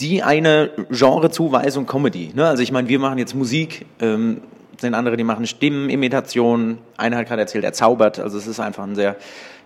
die 0.00 0.22
eine 0.22 0.70
Genrezuweisung 0.90 1.86
Comedy. 1.86 2.32
Ne? 2.34 2.46
Also 2.46 2.62
ich 2.62 2.72
meine, 2.72 2.88
wir 2.88 2.98
machen 2.98 3.18
jetzt 3.18 3.34
Musik, 3.34 3.86
ähm, 4.00 4.40
sind 4.80 4.94
andere, 4.94 5.16
die 5.16 5.24
machen 5.24 5.46
Stimmenimitationen. 5.46 6.78
Einer 6.96 7.18
hat 7.18 7.28
gerade 7.28 7.42
erzählt, 7.42 7.64
er 7.64 7.72
zaubert. 7.72 8.18
Also 8.18 8.36
es 8.38 8.46
ist 8.46 8.60
einfach 8.60 8.82
ein 8.82 8.94
sehr 8.94 9.16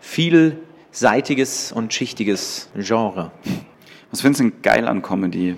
vielseitiges 0.01 1.73
und 1.73 1.93
schichtiges 1.95 2.69
Genre. 2.77 3.31
Was 4.11 4.21
findest 4.21 4.41
du 4.41 4.51
denn 4.51 4.63
geil 4.63 4.87
an 4.87 5.03
Comedy? 5.03 5.57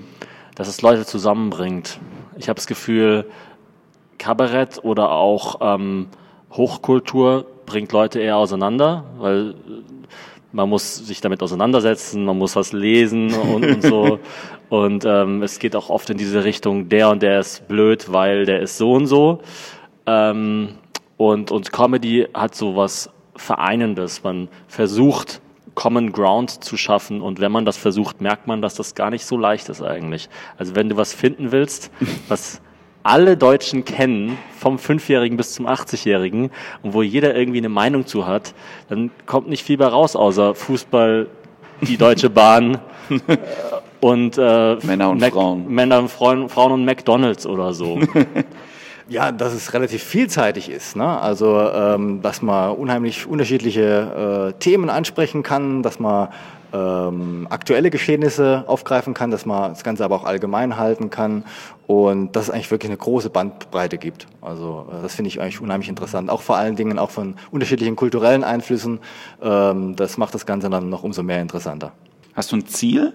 Dass 0.59 0.67
es 0.67 0.83
Leute 0.83 1.07
zusammenbringt. 1.07 2.01
Ich 2.37 2.49
habe 2.49 2.57
das 2.57 2.67
Gefühl, 2.67 3.27
Kabarett 4.19 4.83
oder 4.83 5.13
auch 5.13 5.61
ähm, 5.61 6.09
Hochkultur 6.51 7.47
bringt 7.65 7.93
Leute 7.93 8.19
eher 8.19 8.37
auseinander, 8.39 9.05
weil 9.19 9.55
man 10.51 10.69
muss 10.69 10.97
sich 10.97 11.21
damit 11.21 11.45
auseinandersetzen, 11.45 12.25
man 12.25 12.37
muss 12.37 12.57
was 12.57 12.73
lesen 12.73 13.33
und, 13.35 13.65
und 13.65 13.83
so. 13.83 14.19
Und 14.69 15.07
ähm, 15.07 15.43
es 15.43 15.59
geht 15.61 15.75
auch 15.75 15.89
oft 15.89 16.11
in 16.11 16.19
diese 16.19 16.45
Richtung, 16.45 16.91
der 16.91 17.09
und 17.09 17.23
der 17.23 17.41
ist 17.41 17.67
blöd, 17.69 18.13
weil 18.13 18.45
der 18.45 18.61
ist 18.61 18.77
so 18.77 18.93
und 18.93 19.07
so. 19.07 19.41
Ähm, 20.05 20.75
und, 21.17 21.51
und 21.51 21.73
Comedy 21.73 22.27
hat 22.35 22.55
so 22.55 22.77
was 22.77 23.09
Vereinendes. 23.35 24.23
Man 24.25 24.49
versucht 24.67 25.41
Common 25.79 26.11
Ground 26.11 26.65
zu 26.65 26.77
schaffen. 26.77 27.21
Und 27.21 27.39
wenn 27.39 27.53
man 27.53 27.65
das 27.65 27.77
versucht, 27.77 28.21
merkt 28.21 28.49
man, 28.49 28.61
dass 28.61 28.75
das 28.75 28.97
gar 28.97 29.11
nicht 29.11 29.25
so 29.25 29.37
leicht 29.37 29.69
ist 29.69 29.81
eigentlich. 29.81 30.29
Also 30.57 30.75
wenn 30.75 30.89
du 30.89 30.97
was 30.97 31.13
finden 31.13 31.53
willst, 31.53 31.93
was 32.29 32.61
alle 33.05 33.37
Deutschen 33.37 33.85
kennen, 33.85 34.37
vom 34.59 34.81
Fünfjährigen 34.81 35.37
bis 35.37 35.53
zum 35.53 35.69
80-Jährigen, 35.69 36.51
und 36.83 36.95
wo 36.95 37.03
jeder 37.03 37.37
irgendwie 37.37 37.59
eine 37.59 37.69
Meinung 37.69 38.07
zu 38.07 38.27
hat, 38.27 38.55
dann 38.89 39.13
kommt 39.25 39.49
nicht 39.49 39.63
viel 39.63 39.77
bei 39.77 39.87
raus, 39.87 40.17
außer 40.17 40.57
Fußball, 40.57 41.29
die 41.83 41.97
Deutsche 41.97 42.29
Bahn 42.29 42.79
und 44.01 44.37
äh, 44.37 44.75
Männer 44.83 45.11
und 45.11 45.21
Mac 45.21 45.33
Frauen. 45.33 45.69
Männer 45.69 46.01
und 46.01 46.09
Frauen, 46.09 46.49
Frauen 46.49 46.73
und 46.73 46.85
McDonalds 46.87 47.47
oder 47.47 47.73
so. 47.73 48.01
Ja, 49.09 49.33
dass 49.33 49.55
es 49.55 49.73
relativ 49.73 50.03
vielseitig 50.03 50.69
ist. 50.69 50.95
Ne? 50.95 51.07
Also, 51.07 51.59
ähm, 51.61 52.21
dass 52.21 52.43
man 52.43 52.73
unheimlich 52.73 53.27
unterschiedliche 53.27 54.53
äh, 54.55 54.59
Themen 54.59 54.91
ansprechen 54.91 55.43
kann, 55.43 55.83
dass 55.83 55.99
man 55.99 56.29
ähm, 56.75 57.47
aktuelle 57.49 57.89
Geschehnisse 57.89 58.65
aufgreifen 58.67 59.15
kann, 59.15 59.31
dass 59.31 59.47
man 59.47 59.71
das 59.73 59.83
Ganze 59.83 60.05
aber 60.05 60.17
auch 60.17 60.25
allgemein 60.25 60.77
halten 60.77 61.09
kann 61.09 61.45
und 61.87 62.37
dass 62.37 62.45
es 62.45 62.51
eigentlich 62.51 62.71
wirklich 62.71 62.91
eine 62.91 62.99
große 62.99 63.31
Bandbreite 63.31 63.97
gibt. 63.97 64.27
Also 64.43 64.87
äh, 64.91 65.03
das 65.03 65.15
finde 65.15 65.29
ich 65.31 65.41
eigentlich 65.41 65.61
unheimlich 65.63 65.89
interessant. 65.89 66.29
Auch 66.29 66.43
vor 66.43 66.57
allen 66.57 66.77
Dingen 66.77 66.99
auch 66.99 67.11
von 67.11 67.37
unterschiedlichen 67.51 67.97
kulturellen 67.97 68.45
Einflüssen. 68.45 69.01
Ähm, 69.43 69.97
das 69.97 70.19
macht 70.19 70.35
das 70.35 70.45
Ganze 70.45 70.69
dann 70.69 70.91
noch 70.91 71.03
umso 71.03 71.23
mehr 71.23 71.41
interessanter. 71.41 71.93
Hast 72.35 72.53
du 72.53 72.57
ein 72.57 72.67
Ziel? 72.67 73.15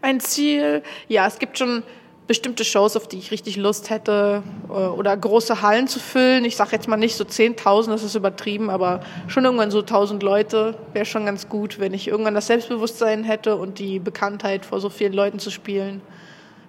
Ein 0.00 0.20
Ziel, 0.20 0.82
ja, 1.08 1.26
es 1.26 1.38
gibt 1.38 1.58
schon 1.58 1.82
bestimmte 2.26 2.64
Shows, 2.64 2.96
auf 2.96 3.08
die 3.08 3.18
ich 3.18 3.30
richtig 3.30 3.56
Lust 3.56 3.90
hätte 3.90 4.42
äh, 4.68 4.72
oder 4.72 5.16
große 5.16 5.62
Hallen 5.62 5.88
zu 5.88 5.98
füllen. 5.98 6.44
Ich 6.44 6.56
sage 6.56 6.70
jetzt 6.72 6.88
mal 6.88 6.96
nicht 6.96 7.16
so 7.16 7.24
10.000, 7.24 7.90
das 7.90 8.02
ist 8.02 8.14
übertrieben, 8.14 8.70
aber 8.70 9.00
schon 9.28 9.44
irgendwann 9.44 9.70
so 9.70 9.80
1.000 9.80 10.22
Leute 10.22 10.76
wäre 10.92 11.04
schon 11.04 11.26
ganz 11.26 11.48
gut, 11.48 11.78
wenn 11.80 11.94
ich 11.94 12.08
irgendwann 12.08 12.34
das 12.34 12.46
Selbstbewusstsein 12.46 13.24
hätte 13.24 13.56
und 13.56 13.78
die 13.78 13.98
Bekanntheit 13.98 14.64
vor 14.64 14.80
so 14.80 14.88
vielen 14.88 15.12
Leuten 15.12 15.38
zu 15.38 15.50
spielen. 15.50 16.00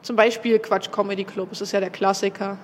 Zum 0.01 0.15
Beispiel 0.15 0.59
Quatsch 0.59 0.91
Comedy 0.91 1.23
Club, 1.23 1.49
das 1.49 1.61
ist 1.61 1.71
ja 1.71 1.79
der 1.79 1.89
Klassiker. 1.89 2.57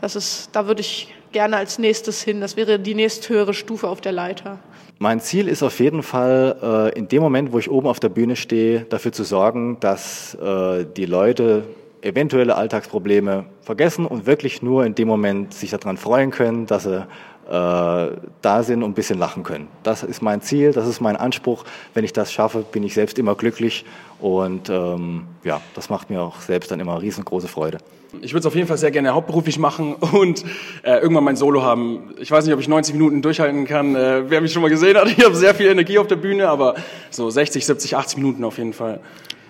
Das 0.00 0.16
ist, 0.16 0.50
da 0.52 0.66
würde 0.66 0.80
ich 0.80 1.14
gerne 1.32 1.56
als 1.56 1.78
nächstes 1.78 2.22
hin. 2.22 2.40
Das 2.40 2.56
wäre 2.56 2.78
die 2.78 2.94
nächsthöhere 2.94 3.54
Stufe 3.54 3.88
auf 3.88 4.00
der 4.00 4.12
Leiter. 4.12 4.58
Mein 4.98 5.20
Ziel 5.20 5.48
ist 5.48 5.62
auf 5.62 5.78
jeden 5.80 6.02
Fall, 6.02 6.92
äh, 6.94 6.98
in 6.98 7.08
dem 7.08 7.22
Moment, 7.22 7.52
wo 7.52 7.58
ich 7.58 7.70
oben 7.70 7.86
auf 7.86 8.00
der 8.00 8.08
Bühne 8.08 8.36
stehe, 8.36 8.80
dafür 8.80 9.12
zu 9.12 9.24
sorgen, 9.24 9.78
dass 9.80 10.34
äh, 10.36 10.86
die 10.96 11.06
Leute 11.06 11.64
eventuelle 12.04 12.56
Alltagsprobleme 12.56 13.46
vergessen 13.62 14.06
und 14.06 14.26
wirklich 14.26 14.62
nur 14.62 14.84
in 14.84 14.94
dem 14.94 15.08
Moment 15.08 15.54
sich 15.54 15.70
daran 15.70 15.96
freuen 15.96 16.30
können, 16.30 16.66
dass 16.66 16.84
sie 16.84 17.06
äh, 17.48 18.16
da 18.42 18.62
sind 18.62 18.82
und 18.82 18.90
ein 18.90 18.94
bisschen 18.94 19.18
lachen 19.18 19.42
können. 19.42 19.68
Das 19.82 20.02
ist 20.02 20.22
mein 20.22 20.40
Ziel, 20.42 20.72
das 20.72 20.86
ist 20.86 21.00
mein 21.00 21.16
Anspruch. 21.16 21.64
Wenn 21.94 22.04
ich 22.04 22.12
das 22.12 22.32
schaffe, 22.32 22.64
bin 22.70 22.82
ich 22.82 22.94
selbst 22.94 23.18
immer 23.18 23.34
glücklich 23.34 23.84
und 24.20 24.68
ähm, 24.68 25.24
ja, 25.44 25.60
das 25.74 25.90
macht 25.90 26.10
mir 26.10 26.20
auch 26.20 26.40
selbst 26.40 26.70
dann 26.70 26.80
immer 26.80 27.00
riesengroße 27.00 27.48
Freude. 27.48 27.78
Ich 28.20 28.32
würde 28.32 28.40
es 28.40 28.46
auf 28.46 28.54
jeden 28.54 28.68
Fall 28.68 28.78
sehr 28.78 28.92
gerne 28.92 29.12
hauptberuflich 29.12 29.58
machen 29.58 29.94
und 29.94 30.44
äh, 30.82 30.98
irgendwann 30.98 31.24
mein 31.24 31.36
Solo 31.36 31.62
haben. 31.62 32.14
Ich 32.20 32.30
weiß 32.30 32.44
nicht, 32.44 32.54
ob 32.54 32.60
ich 32.60 32.68
90 32.68 32.94
Minuten 32.94 33.22
durchhalten 33.22 33.66
kann. 33.66 33.96
Äh, 33.96 34.30
wer 34.30 34.40
mich 34.40 34.52
schon 34.52 34.62
mal 34.62 34.68
gesehen 34.68 34.96
hat, 34.96 35.08
ich 35.18 35.24
habe 35.24 35.34
sehr 35.34 35.54
viel 35.54 35.66
Energie 35.66 35.98
auf 35.98 36.06
der 36.06 36.16
Bühne, 36.16 36.48
aber 36.48 36.76
so 37.10 37.28
60, 37.28 37.66
70, 37.66 37.96
80 37.96 38.18
Minuten 38.18 38.44
auf 38.44 38.58
jeden 38.58 38.72
Fall 38.72 39.00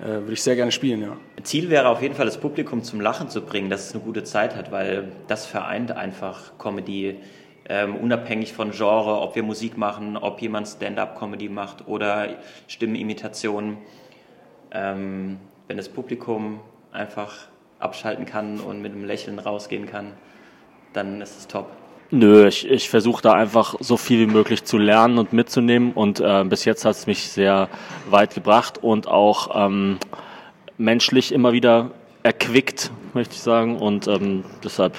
würde 0.01 0.33
ich 0.33 0.43
sehr 0.43 0.57
gerne 0.57 0.73
spielen, 0.73 1.03
ja. 1.03 1.17
Ziel 1.43 1.71
wäre 1.71 1.89
auf 1.89 2.03
jeden 2.03 2.15
Fall, 2.15 2.27
das 2.27 2.39
Publikum 2.39 2.83
zum 2.83 3.01
Lachen 3.01 3.29
zu 3.29 3.43
bringen, 3.43 3.71
dass 3.71 3.89
es 3.89 3.95
eine 3.95 4.03
gute 4.03 4.25
Zeit 4.25 4.57
hat, 4.57 4.73
weil 4.73 5.13
das 5.29 5.47
vereint 5.47 5.93
einfach 5.93 6.59
Comedy 6.59 7.17
ähm, 7.69 7.97
unabhängig 7.97 8.53
von 8.53 8.73
Genre, 8.73 9.21
ob 9.21 9.37
wir 9.37 9.43
Musik 9.43 9.77
machen, 9.77 10.17
ob 10.17 10.41
jemand 10.43 10.69
Stand-up-Comedy 10.69 11.49
macht 11.49 11.89
oder 11.89 12.29
Stimmenimitationen. 12.67 13.79
Ähm, 14.71 15.39
wenn 15.69 15.77
das 15.77 15.89
Publikum 15.89 16.61
einfach 16.93 17.49
abschalten 17.79 18.27
kann 18.27 18.61
und 18.61 18.83
mit 18.83 18.93
einem 18.93 19.05
Lächeln 19.05 19.39
rausgehen 19.39 19.87
kann, 19.87 20.13
dann 20.93 21.21
ist 21.21 21.39
es 21.39 21.47
top. 21.47 21.69
Nö, 22.17 22.47
ich, 22.47 22.71
ich 22.71 22.89
versuche 22.89 23.21
da 23.23 23.33
einfach 23.33 23.75
so 23.81 23.97
viel 23.97 24.21
wie 24.21 24.33
möglich 24.33 24.63
zu 24.63 24.79
lernen 24.79 25.19
und 25.19 25.33
mitzunehmen 25.33 25.91
und 25.91 26.21
äh, 26.21 26.45
bis 26.45 26.65
jetzt 26.65 26.85
hat 26.85 26.93
es 26.95 27.09
mich 27.09 27.29
sehr 27.29 27.69
weit 28.09 28.35
gebracht 28.35 28.79
und 28.81 29.09
auch 29.09 29.67
ähm, 29.67 29.99
menschlich 30.79 31.33
immer 31.33 31.53
wieder 31.53 31.91
erquickt, 32.23 32.93
möchte 33.15 33.35
ich 33.35 33.41
sagen 33.41 33.79
und 33.79 34.07
ähm, 34.07 34.45
deshalb 34.63 34.95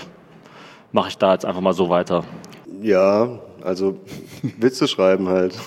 mache 0.91 1.07
ich 1.07 1.17
da 1.17 1.31
jetzt 1.31 1.45
einfach 1.45 1.61
mal 1.61 1.71
so 1.71 1.87
weiter. 1.87 2.25
Ja, 2.81 3.39
also 3.61 3.97
Witze 4.57 4.85
schreiben 4.85 5.29
halt. 5.29 5.57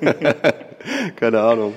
Keine 1.16 1.42
Ahnung. 1.42 1.74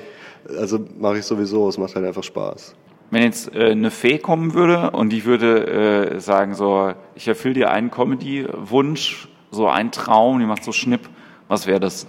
Also 0.57 0.79
mache 0.97 1.17
ich 1.17 1.25
sowieso, 1.25 1.67
es 1.67 1.77
macht 1.77 1.95
halt 1.95 2.05
einfach 2.05 2.23
Spaß. 2.23 2.75
Wenn 3.11 3.23
jetzt 3.23 3.53
äh, 3.53 3.71
eine 3.71 3.91
Fee 3.91 4.17
kommen 4.17 4.53
würde 4.53 4.91
und 4.91 5.09
die 5.09 5.25
würde 5.25 6.15
äh, 6.15 6.19
sagen 6.21 6.55
so, 6.55 6.93
ich 7.13 7.27
erfülle 7.27 7.53
dir 7.53 7.69
einen 7.69 7.91
Comedy-Wunsch, 7.91 9.27
so 9.51 9.67
einen 9.67 9.91
Traum, 9.91 10.39
die 10.39 10.45
macht 10.45 10.63
so 10.63 10.71
Schnipp, 10.71 11.09
was 11.49 11.67
wäre 11.67 11.81
das? 11.81 12.07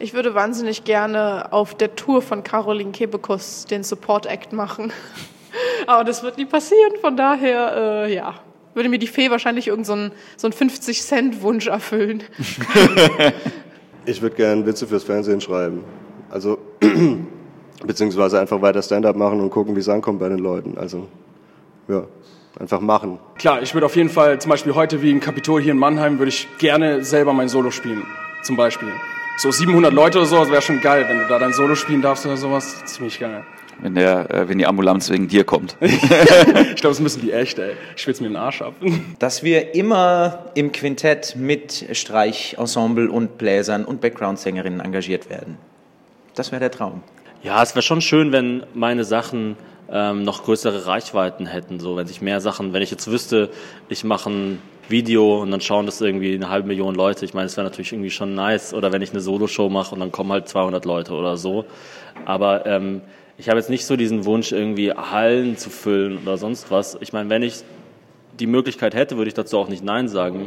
Ich 0.00 0.14
würde 0.14 0.34
wahnsinnig 0.34 0.82
gerne 0.82 1.52
auf 1.52 1.76
der 1.76 1.94
Tour 1.94 2.22
von 2.22 2.42
Caroline 2.42 2.90
Kebekus 2.90 3.66
den 3.66 3.84
Support-Act 3.84 4.52
machen. 4.52 4.92
Aber 5.86 6.02
das 6.02 6.24
wird 6.24 6.38
nie 6.38 6.44
passieren, 6.44 6.94
von 7.00 7.16
daher, 7.16 8.04
äh, 8.06 8.14
ja, 8.14 8.34
würde 8.74 8.88
mir 8.88 8.98
die 8.98 9.06
Fee 9.06 9.30
wahrscheinlich 9.30 9.68
irgendeinen 9.68 10.10
so, 10.36 10.50
so 10.50 10.56
50-Cent-Wunsch 10.56 11.68
erfüllen. 11.68 12.24
ich 14.04 14.20
würde 14.20 14.34
gerne 14.34 14.66
Witze 14.66 14.88
fürs 14.88 15.04
Fernsehen 15.04 15.40
schreiben. 15.40 15.84
Also, 16.30 16.58
beziehungsweise 17.84 18.40
einfach 18.40 18.60
weiter 18.62 18.82
Stand-up 18.82 19.16
machen 19.16 19.40
und 19.40 19.50
gucken, 19.50 19.74
wie 19.76 19.80
es 19.80 19.88
ankommt 19.88 20.20
bei 20.20 20.28
den 20.28 20.38
Leuten. 20.38 20.78
Also, 20.78 21.08
ja, 21.88 22.04
einfach 22.58 22.80
machen. 22.80 23.18
Klar, 23.36 23.62
ich 23.62 23.74
würde 23.74 23.86
auf 23.86 23.96
jeden 23.96 24.08
Fall, 24.08 24.40
zum 24.40 24.50
Beispiel 24.50 24.74
heute 24.74 25.02
wie 25.02 25.10
im 25.10 25.20
Kapitol 25.20 25.60
hier 25.60 25.72
in 25.72 25.78
Mannheim, 25.78 26.18
würde 26.18 26.30
ich 26.30 26.48
gerne 26.58 27.04
selber 27.04 27.32
mein 27.32 27.48
Solo 27.48 27.70
spielen. 27.70 28.04
Zum 28.42 28.56
Beispiel. 28.56 28.88
So 29.38 29.50
700 29.50 29.92
Leute 29.92 30.18
oder 30.18 30.26
so, 30.26 30.36
das 30.36 30.50
wäre 30.50 30.62
schon 30.62 30.80
geil, 30.80 31.04
wenn 31.08 31.18
du 31.18 31.26
da 31.26 31.38
dein 31.38 31.52
Solo 31.52 31.74
spielen 31.74 32.00
darfst 32.00 32.24
oder 32.24 32.36
sowas. 32.36 32.84
Ziemlich 32.86 33.18
geil 33.18 33.44
wenn, 33.80 33.94
der, 33.94 34.30
äh, 34.30 34.48
wenn 34.48 34.58
die 34.58 34.66
Ambulanz 34.66 35.10
wegen 35.10 35.28
dir 35.28 35.44
kommt. 35.44 35.76
ich 35.80 36.00
glaube, 36.00 36.76
das 36.82 37.00
müssen 37.00 37.20
die 37.20 37.32
echt, 37.32 37.58
ey. 37.58 37.72
Ich 37.94 38.02
schwitze 38.02 38.22
mir 38.22 38.28
den 38.28 38.36
Arsch 38.36 38.62
ab. 38.62 38.74
Dass 39.18 39.42
wir 39.42 39.74
immer 39.74 40.50
im 40.54 40.72
Quintett 40.72 41.36
mit 41.36 41.86
Streichensemble 41.92 43.10
und 43.10 43.38
Bläsern 43.38 43.84
und 43.84 44.00
Background-Sängerinnen 44.00 44.80
engagiert 44.80 45.30
werden. 45.30 45.58
Das 46.34 46.52
wäre 46.52 46.60
der 46.60 46.70
Traum. 46.70 47.02
Ja, 47.42 47.62
es 47.62 47.74
wäre 47.74 47.82
schon 47.82 48.00
schön, 48.00 48.32
wenn 48.32 48.64
meine 48.74 49.04
Sachen 49.04 49.56
ähm, 49.90 50.22
noch 50.22 50.44
größere 50.44 50.86
Reichweiten 50.86 51.46
hätten. 51.46 51.78
So, 51.78 51.96
wenn 51.96 52.06
sich 52.06 52.20
mehr 52.20 52.40
Sachen, 52.40 52.72
wenn 52.72 52.82
ich 52.82 52.90
jetzt 52.90 53.10
wüsste, 53.10 53.50
ich 53.88 54.04
mache 54.04 54.30
ein 54.30 54.62
Video 54.88 55.42
und 55.42 55.50
dann 55.50 55.60
schauen 55.60 55.86
das 55.86 56.00
irgendwie 56.00 56.34
eine 56.34 56.48
halbe 56.48 56.68
Million 56.68 56.94
Leute. 56.94 57.24
Ich 57.24 57.34
meine, 57.34 57.46
es 57.46 57.56
wäre 57.56 57.64
natürlich 57.66 57.92
irgendwie 57.92 58.10
schon 58.10 58.34
nice. 58.34 58.74
Oder 58.74 58.92
wenn 58.92 59.02
ich 59.02 59.10
eine 59.10 59.20
Soloshow 59.20 59.68
mache 59.68 59.94
und 59.94 60.00
dann 60.00 60.12
kommen 60.12 60.32
halt 60.32 60.48
200 60.48 60.84
Leute 60.84 61.12
oder 61.12 61.36
so. 61.36 61.66
Aber 62.24 62.66
ähm, 62.66 63.02
ich 63.38 63.48
habe 63.48 63.58
jetzt 63.58 63.70
nicht 63.70 63.84
so 63.84 63.96
diesen 63.96 64.24
Wunsch, 64.24 64.52
irgendwie 64.52 64.92
Hallen 64.92 65.56
zu 65.56 65.70
füllen 65.70 66.18
oder 66.18 66.38
sonst 66.38 66.70
was. 66.70 66.96
Ich 67.00 67.12
meine, 67.12 67.28
wenn 67.30 67.42
ich 67.42 67.62
die 68.40 68.46
Möglichkeit 68.46 68.94
hätte, 68.94 69.16
würde 69.16 69.28
ich 69.28 69.34
dazu 69.34 69.58
auch 69.58 69.68
nicht 69.68 69.84
Nein 69.84 70.08
sagen. 70.08 70.46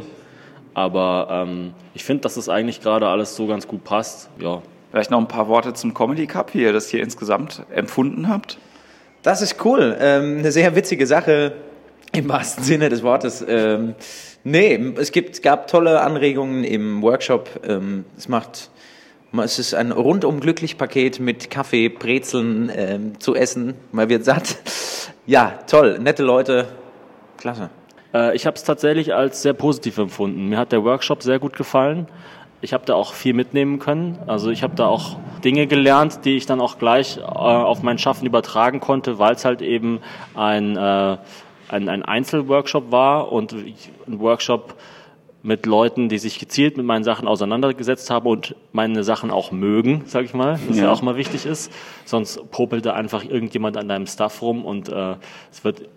Aber 0.74 1.28
ähm, 1.30 1.74
ich 1.94 2.04
finde, 2.04 2.22
dass 2.22 2.34
das 2.34 2.48
eigentlich 2.48 2.80
gerade 2.80 3.08
alles 3.08 3.36
so 3.36 3.46
ganz 3.46 3.66
gut 3.66 3.84
passt. 3.84 4.30
Ja. 4.40 4.62
Vielleicht 4.90 5.10
noch 5.10 5.20
ein 5.20 5.28
paar 5.28 5.48
Worte 5.48 5.72
zum 5.72 5.94
Comedy 5.94 6.26
Cup, 6.26 6.54
wie 6.54 6.62
ihr 6.62 6.72
das 6.72 6.88
hier 6.88 7.02
insgesamt 7.02 7.62
empfunden 7.72 8.28
habt. 8.28 8.58
Das 9.22 9.42
ist 9.42 9.64
cool. 9.64 9.96
Ähm, 10.00 10.38
eine 10.38 10.50
sehr 10.50 10.74
witzige 10.74 11.06
Sache 11.06 11.52
im 12.12 12.28
wahrsten 12.28 12.64
Sinne 12.64 12.88
des 12.88 13.02
Wortes. 13.02 13.44
Ähm, 13.46 13.94
nee, 14.42 14.74
es 14.96 15.12
gibt, 15.12 15.42
gab 15.42 15.68
tolle 15.68 16.00
Anregungen 16.00 16.64
im 16.64 17.02
Workshop. 17.02 17.60
Ähm, 17.66 18.04
es 18.16 18.28
macht 18.28 18.70
es 19.38 19.60
ist 19.60 19.74
ein 19.74 19.92
rundum 19.92 20.40
glücklich 20.40 20.76
Paket 20.76 21.20
mit 21.20 21.50
Kaffee, 21.50 21.88
Brezeln 21.88 22.70
ähm, 22.74 23.20
zu 23.20 23.36
essen. 23.36 23.74
Man 23.92 24.08
wird 24.08 24.24
satt. 24.24 24.58
Ja, 25.26 25.60
toll, 25.68 26.00
nette 26.00 26.24
Leute, 26.24 26.66
klasse. 27.36 27.70
Äh, 28.12 28.34
ich 28.34 28.46
habe 28.46 28.56
es 28.56 28.64
tatsächlich 28.64 29.14
als 29.14 29.42
sehr 29.42 29.52
positiv 29.52 29.98
empfunden. 29.98 30.48
Mir 30.48 30.58
hat 30.58 30.72
der 30.72 30.82
Workshop 30.82 31.22
sehr 31.22 31.38
gut 31.38 31.56
gefallen. 31.56 32.08
Ich 32.62 32.72
habe 32.72 32.84
da 32.84 32.94
auch 32.94 33.14
viel 33.14 33.32
mitnehmen 33.32 33.78
können. 33.78 34.18
Also 34.26 34.50
ich 34.50 34.62
habe 34.62 34.74
da 34.74 34.86
auch 34.86 35.16
Dinge 35.44 35.66
gelernt, 35.66 36.24
die 36.24 36.36
ich 36.36 36.46
dann 36.46 36.60
auch 36.60 36.78
gleich 36.78 37.16
äh, 37.16 37.22
auf 37.22 37.82
mein 37.82 37.98
Schaffen 37.98 38.26
übertragen 38.26 38.80
konnte, 38.80 39.18
weil 39.18 39.34
es 39.34 39.44
halt 39.44 39.62
eben 39.62 40.00
ein, 40.34 40.76
äh, 40.76 41.16
ein, 41.68 41.88
ein 41.88 42.02
Einzelworkshop 42.02 42.92
war 42.92 43.32
und 43.32 43.52
ein 43.52 44.20
Workshop, 44.20 44.74
mit 45.42 45.66
Leuten, 45.66 46.08
die 46.08 46.18
sich 46.18 46.38
gezielt 46.38 46.76
mit 46.76 46.84
meinen 46.84 47.04
Sachen 47.04 47.26
auseinandergesetzt 47.26 48.10
haben 48.10 48.26
und 48.26 48.54
meine 48.72 49.04
Sachen 49.04 49.30
auch 49.30 49.52
mögen, 49.52 50.02
sag 50.06 50.24
ich 50.24 50.34
mal, 50.34 50.58
was 50.68 50.76
ja, 50.76 50.84
ja 50.84 50.92
auch 50.92 51.02
mal 51.02 51.16
wichtig 51.16 51.46
ist. 51.46 51.72
Sonst 52.04 52.50
popelt 52.50 52.84
da 52.84 52.92
einfach 52.92 53.24
irgendjemand 53.24 53.76
an 53.76 53.88
deinem 53.88 54.06
Stuff 54.06 54.42
rum 54.42 54.64
und 54.64 54.88
äh, 54.88 55.14
es 55.50 55.64
wird 55.64 55.88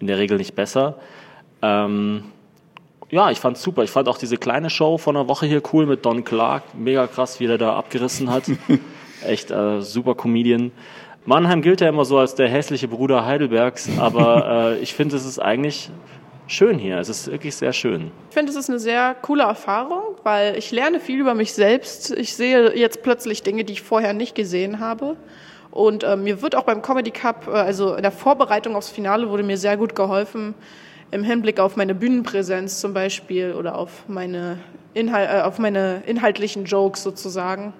in 0.00 0.06
der 0.08 0.18
Regel 0.18 0.38
nicht 0.38 0.54
besser. 0.54 0.96
Ähm, 1.62 2.24
ja, 3.10 3.30
ich 3.30 3.38
fand's 3.38 3.62
super. 3.62 3.84
Ich 3.84 3.90
fand 3.90 4.08
auch 4.08 4.18
diese 4.18 4.36
kleine 4.36 4.70
Show 4.70 4.98
von 4.98 5.14
der 5.14 5.28
Woche 5.28 5.46
hier 5.46 5.62
cool 5.72 5.86
mit 5.86 6.04
Don 6.04 6.24
Clark. 6.24 6.62
Mega 6.74 7.06
krass, 7.06 7.40
wie 7.40 7.46
der 7.46 7.58
da 7.58 7.76
abgerissen 7.76 8.30
hat. 8.30 8.44
Echt 9.26 9.50
äh, 9.50 9.80
super 9.80 10.14
Comedian. 10.14 10.72
Mannheim 11.24 11.62
gilt 11.62 11.80
ja 11.80 11.88
immer 11.88 12.04
so 12.04 12.18
als 12.18 12.34
der 12.34 12.48
hässliche 12.48 12.88
Bruder 12.88 13.24
Heidelbergs, 13.24 13.88
aber 13.98 14.72
äh, 14.76 14.78
ich 14.78 14.94
finde, 14.94 15.16
es 15.16 15.24
ist 15.24 15.38
eigentlich 15.38 15.90
schön 16.46 16.78
hier. 16.78 16.98
Es 16.98 17.08
ist 17.08 17.30
wirklich 17.30 17.56
sehr 17.56 17.72
schön. 17.72 18.10
Ich 18.28 18.34
finde, 18.34 18.50
es 18.52 18.56
ist 18.56 18.68
eine 18.68 18.78
sehr 18.78 19.14
coole 19.14 19.42
Erfahrung, 19.42 20.16
weil 20.22 20.56
ich 20.56 20.70
lerne 20.70 21.00
viel 21.00 21.18
über 21.18 21.34
mich 21.34 21.52
selbst. 21.52 22.10
Ich 22.12 22.36
sehe 22.36 22.74
jetzt 22.76 23.02
plötzlich 23.02 23.42
Dinge, 23.42 23.64
die 23.64 23.74
ich 23.74 23.82
vorher 23.82 24.12
nicht 24.12 24.34
gesehen 24.34 24.80
habe. 24.80 25.16
Und 25.70 26.02
äh, 26.02 26.16
mir 26.16 26.40
wird 26.40 26.56
auch 26.56 26.64
beim 26.64 26.82
Comedy 26.82 27.10
Cup, 27.10 27.46
äh, 27.48 27.52
also 27.52 27.94
in 27.94 28.02
der 28.02 28.12
Vorbereitung 28.12 28.76
aufs 28.76 28.88
Finale, 28.88 29.28
wurde 29.28 29.42
mir 29.42 29.58
sehr 29.58 29.76
gut 29.76 29.94
geholfen 29.94 30.54
im 31.10 31.24
Hinblick 31.24 31.60
auf 31.60 31.76
meine 31.76 31.94
Bühnenpräsenz 31.94 32.80
zum 32.80 32.94
Beispiel 32.94 33.52
oder 33.52 33.76
auf 33.76 34.04
meine, 34.08 34.58
Inhal 34.94 35.38
äh, 35.38 35.42
auf 35.42 35.58
meine 35.58 36.02
inhaltlichen 36.06 36.64
Jokes 36.64 37.02
sozusagen 37.02 37.72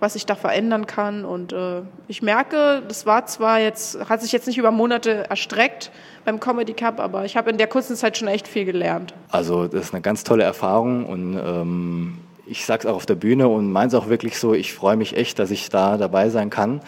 was 0.00 0.16
ich 0.16 0.26
da 0.26 0.34
verändern 0.34 0.86
kann. 0.86 1.24
Und 1.24 1.52
äh, 1.52 1.82
ich 2.08 2.22
merke, 2.22 2.82
das 2.88 3.06
war 3.06 3.26
zwar 3.26 3.60
jetzt, 3.60 4.08
hat 4.08 4.22
sich 4.22 4.32
jetzt 4.32 4.46
nicht 4.46 4.58
über 4.58 4.70
Monate 4.70 5.30
erstreckt 5.30 5.92
beim 6.24 6.40
Comedy 6.40 6.72
Cup, 6.72 6.98
aber 6.98 7.24
ich 7.24 7.36
habe 7.36 7.50
in 7.50 7.58
der 7.58 7.66
kurzen 7.66 7.94
Zeit 7.94 8.16
schon 8.16 8.26
echt 8.26 8.48
viel 8.48 8.64
gelernt. 8.64 9.14
Also 9.30 9.68
das 9.68 9.86
ist 9.86 9.94
eine 9.94 10.00
ganz 10.00 10.24
tolle 10.24 10.42
Erfahrung 10.42 11.06
und 11.06 11.38
ähm, 11.38 12.18
ich 12.46 12.68
es 12.68 12.86
auch 12.86 12.96
auf 12.96 13.06
der 13.06 13.14
Bühne 13.14 13.48
und 13.48 13.70
meine 13.70 13.88
es 13.88 13.94
auch 13.94 14.08
wirklich 14.08 14.38
so, 14.38 14.54
ich 14.54 14.72
freue 14.72 14.96
mich 14.96 15.16
echt, 15.16 15.38
dass 15.38 15.50
ich 15.50 15.68
da 15.68 15.96
dabei 15.98 16.30
sein 16.30 16.50
kann, 16.50 16.80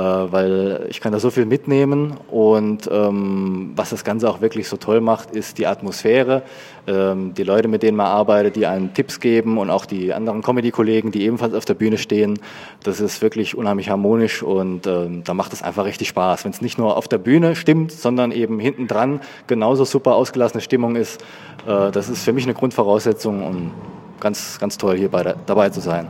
weil 0.00 0.86
ich 0.88 1.00
kann 1.00 1.12
da 1.12 1.20
so 1.20 1.30
viel 1.30 1.46
mitnehmen 1.46 2.16
und 2.30 2.88
ähm, 2.90 3.72
was 3.76 3.90
das 3.90 4.02
Ganze 4.02 4.28
auch 4.28 4.40
wirklich 4.40 4.68
so 4.68 4.76
toll 4.76 5.00
macht, 5.00 5.30
ist 5.30 5.58
die 5.58 5.68
Atmosphäre, 5.68 6.42
ähm, 6.88 7.32
die 7.34 7.44
Leute, 7.44 7.68
mit 7.68 7.84
denen 7.84 7.96
man 7.96 8.06
arbeitet, 8.06 8.56
die 8.56 8.66
einen 8.66 8.92
Tipps 8.92 9.20
geben 9.20 9.56
und 9.56 9.70
auch 9.70 9.86
die 9.86 10.12
anderen 10.12 10.42
Comedy-Kollegen, 10.42 11.12
die 11.12 11.24
ebenfalls 11.24 11.54
auf 11.54 11.64
der 11.64 11.74
Bühne 11.74 11.96
stehen. 11.96 12.40
Das 12.82 13.00
ist 13.00 13.22
wirklich 13.22 13.56
unheimlich 13.56 13.88
harmonisch 13.88 14.42
und 14.42 14.86
ähm, 14.88 15.22
da 15.22 15.32
macht 15.32 15.52
es 15.52 15.62
einfach 15.62 15.84
richtig 15.84 16.08
Spaß. 16.08 16.44
Wenn 16.44 16.50
es 16.50 16.60
nicht 16.60 16.76
nur 16.76 16.96
auf 16.96 17.06
der 17.06 17.18
Bühne 17.18 17.54
stimmt, 17.54 17.92
sondern 17.92 18.32
eben 18.32 18.58
hinten 18.58 18.88
dran 18.88 19.20
genauso 19.46 19.84
super 19.84 20.16
ausgelassene 20.16 20.60
Stimmung 20.60 20.96
ist, 20.96 21.22
äh, 21.68 21.92
das 21.92 22.08
ist 22.08 22.24
für 22.24 22.32
mich 22.32 22.44
eine 22.44 22.54
Grundvoraussetzung 22.54 23.46
und 23.46 23.70
ganz, 24.18 24.58
ganz 24.58 24.76
toll 24.76 24.96
hier 24.96 25.08
bei, 25.08 25.36
dabei 25.46 25.70
zu 25.70 25.80
sein. 25.80 26.08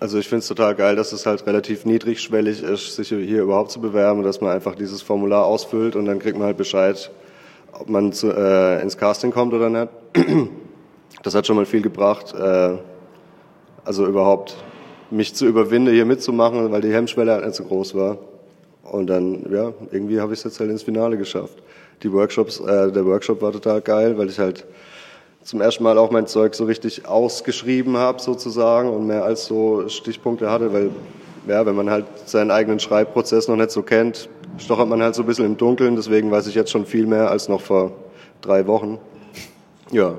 Also 0.00 0.18
ich 0.18 0.28
finde 0.28 0.40
es 0.40 0.48
total 0.48 0.76
geil, 0.76 0.94
dass 0.94 1.12
es 1.12 1.26
halt 1.26 1.44
relativ 1.44 1.84
niedrigschwellig 1.84 2.62
ist, 2.62 2.94
sich 2.94 3.08
hier 3.08 3.42
überhaupt 3.42 3.72
zu 3.72 3.80
bewerben, 3.80 4.22
dass 4.22 4.40
man 4.40 4.52
einfach 4.52 4.76
dieses 4.76 5.02
Formular 5.02 5.44
ausfüllt 5.44 5.96
und 5.96 6.04
dann 6.04 6.20
kriegt 6.20 6.38
man 6.38 6.46
halt 6.46 6.56
Bescheid, 6.56 7.10
ob 7.72 7.88
man 7.88 8.12
zu, 8.12 8.30
äh, 8.30 8.80
ins 8.80 8.96
Casting 8.96 9.32
kommt 9.32 9.52
oder 9.54 9.68
nicht. 9.70 9.88
Das 11.24 11.34
hat 11.34 11.48
schon 11.48 11.56
mal 11.56 11.66
viel 11.66 11.82
gebracht. 11.82 12.32
Äh, 12.32 12.76
also 13.84 14.06
überhaupt 14.06 14.56
mich 15.10 15.34
zu 15.34 15.46
überwinden, 15.46 15.92
hier 15.92 16.04
mitzumachen, 16.04 16.70
weil 16.70 16.80
die 16.80 16.92
Hemmschwelle 16.92 17.32
halt 17.32 17.44
nicht 17.44 17.56
so 17.56 17.64
groß 17.64 17.96
war. 17.96 18.18
Und 18.84 19.08
dann, 19.08 19.44
ja, 19.50 19.72
irgendwie 19.90 20.20
habe 20.20 20.32
ich 20.32 20.38
es 20.38 20.44
jetzt 20.44 20.60
halt 20.60 20.70
ins 20.70 20.84
Finale 20.84 21.18
geschafft. 21.18 21.60
Die 22.04 22.12
Workshops, 22.12 22.60
äh, 22.60 22.92
der 22.92 23.04
Workshop 23.04 23.42
war 23.42 23.50
total 23.50 23.80
geil, 23.80 24.16
weil 24.16 24.28
ich 24.28 24.38
halt 24.38 24.64
zum 25.48 25.62
ersten 25.62 25.82
Mal 25.82 25.96
auch 25.96 26.10
mein 26.10 26.26
Zeug 26.26 26.54
so 26.54 26.66
richtig 26.66 27.06
ausgeschrieben 27.06 27.96
habe 27.96 28.20
sozusagen 28.20 28.90
und 28.90 29.06
mehr 29.06 29.24
als 29.24 29.46
so 29.46 29.88
Stichpunkte 29.88 30.50
hatte, 30.50 30.74
weil 30.74 30.90
ja, 31.46 31.64
wenn 31.64 31.74
man 31.74 31.88
halt 31.88 32.04
seinen 32.26 32.50
eigenen 32.50 32.78
Schreibprozess 32.80 33.48
noch 33.48 33.56
nicht 33.56 33.70
so 33.70 33.82
kennt, 33.82 34.28
stochert 34.58 34.90
man 34.90 35.02
halt 35.02 35.14
so 35.14 35.22
ein 35.22 35.26
bisschen 35.26 35.46
im 35.46 35.56
Dunkeln. 35.56 35.96
Deswegen 35.96 36.30
weiß 36.30 36.48
ich 36.48 36.54
jetzt 36.54 36.70
schon 36.70 36.84
viel 36.84 37.06
mehr 37.06 37.30
als 37.30 37.48
noch 37.48 37.62
vor 37.62 37.92
drei 38.42 38.66
Wochen. 38.66 38.98
Ja. 39.90 40.16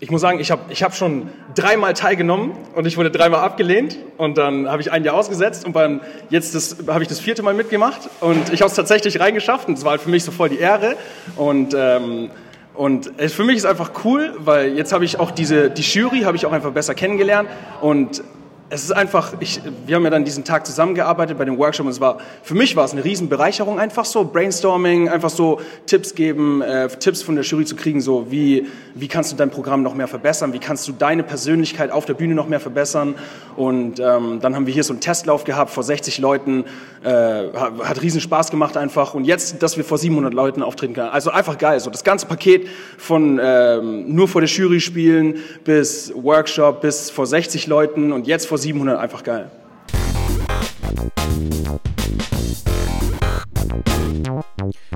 Ich 0.00 0.10
muss 0.10 0.20
sagen, 0.20 0.38
ich 0.38 0.50
habe 0.50 0.60
ich 0.68 0.82
hab 0.82 0.94
schon 0.94 1.30
dreimal 1.54 1.94
teilgenommen 1.94 2.52
und 2.74 2.86
ich 2.86 2.98
wurde 2.98 3.10
dreimal 3.10 3.40
abgelehnt 3.40 3.96
und 4.18 4.36
dann 4.36 4.68
habe 4.68 4.82
ich 4.82 4.92
ein 4.92 5.02
Jahr 5.02 5.14
ausgesetzt 5.14 5.64
und 5.64 5.72
beim 5.72 6.02
jetzt 6.28 6.76
habe 6.86 7.02
ich 7.02 7.08
das 7.08 7.20
vierte 7.20 7.42
Mal 7.42 7.54
mitgemacht 7.54 8.10
und 8.20 8.52
ich 8.52 8.60
habe 8.60 8.68
es 8.68 8.76
tatsächlich 8.76 9.18
reingeschafft 9.18 9.66
und 9.66 9.78
es 9.78 9.84
war 9.84 9.92
halt 9.92 10.02
für 10.02 10.10
mich 10.10 10.24
so 10.24 10.30
voll 10.30 10.50
die 10.50 10.58
Ehre 10.58 10.94
und 11.36 11.74
ähm, 11.74 12.30
und 12.78 13.10
es, 13.16 13.34
für 13.34 13.42
mich 13.42 13.56
ist 13.56 13.64
einfach 13.64 13.90
cool, 14.04 14.34
weil 14.38 14.76
jetzt 14.76 14.92
habe 14.92 15.04
ich 15.04 15.18
auch 15.18 15.32
diese, 15.32 15.68
die 15.68 15.82
Jury 15.82 16.20
habe 16.20 16.36
ich 16.36 16.46
auch 16.46 16.52
einfach 16.52 16.70
besser 16.70 16.94
kennengelernt. 16.94 17.48
Und 17.80 18.22
es 18.70 18.84
ist 18.84 18.92
einfach, 18.92 19.34
ich, 19.40 19.60
wir 19.86 19.96
haben 19.96 20.04
ja 20.04 20.10
dann 20.10 20.24
diesen 20.24 20.44
Tag 20.44 20.66
zusammengearbeitet 20.66 21.38
bei 21.38 21.44
dem 21.44 21.56
Workshop 21.56 21.86
und 21.86 21.92
es 21.92 22.00
war, 22.00 22.18
für 22.42 22.54
mich 22.54 22.76
war 22.76 22.84
es 22.84 22.92
eine 22.92 23.02
Riesenbereicherung, 23.02 23.78
einfach 23.78 24.04
so 24.04 24.24
Brainstorming, 24.24 25.08
einfach 25.08 25.30
so 25.30 25.60
Tipps 25.86 26.14
geben, 26.14 26.60
äh, 26.60 26.88
Tipps 26.88 27.22
von 27.22 27.34
der 27.34 27.44
Jury 27.44 27.64
zu 27.64 27.76
kriegen, 27.76 28.00
so 28.00 28.30
wie, 28.30 28.66
wie 28.94 29.08
kannst 29.08 29.32
du 29.32 29.36
dein 29.36 29.50
Programm 29.50 29.82
noch 29.82 29.94
mehr 29.94 30.08
verbessern, 30.08 30.52
wie 30.52 30.58
kannst 30.58 30.86
du 30.86 30.92
deine 30.92 31.22
Persönlichkeit 31.22 31.90
auf 31.90 32.04
der 32.04 32.14
Bühne 32.14 32.34
noch 32.34 32.46
mehr 32.46 32.60
verbessern? 32.60 33.14
Und 33.56 34.00
ähm, 34.00 34.38
dann 34.40 34.54
haben 34.54 34.66
wir 34.66 34.74
hier 34.74 34.84
so 34.84 34.92
einen 34.92 35.00
Testlauf 35.00 35.44
gehabt 35.44 35.70
vor 35.70 35.82
60 35.82 36.18
Leuten, 36.18 36.64
äh, 37.02 37.08
hat, 37.08 38.02
riesen 38.02 38.20
Spaß 38.20 38.50
gemacht 38.50 38.76
einfach. 38.76 39.14
Und 39.14 39.24
jetzt, 39.24 39.62
dass 39.62 39.76
wir 39.76 39.84
vor 39.84 39.98
700 39.98 40.34
Leuten 40.34 40.62
auftreten 40.62 40.94
können, 40.94 41.08
also 41.08 41.30
einfach 41.30 41.58
geil, 41.58 41.80
so 41.80 41.90
das 41.90 42.04
ganze 42.04 42.26
Paket 42.26 42.68
von 42.98 43.40
ähm, 43.42 44.14
nur 44.14 44.28
vor 44.28 44.40
der 44.40 44.50
Jury 44.50 44.80
spielen 44.80 45.36
bis 45.64 46.12
Workshop 46.14 46.82
bis 46.82 47.10
vor 47.10 47.26
60 47.26 47.66
Leuten 47.66 48.12
und 48.12 48.26
jetzt 48.26 48.46
vor 48.46 48.57
vor 48.58 48.62
700 48.62 48.98
einfach 48.98 49.22
geil. 49.22 49.50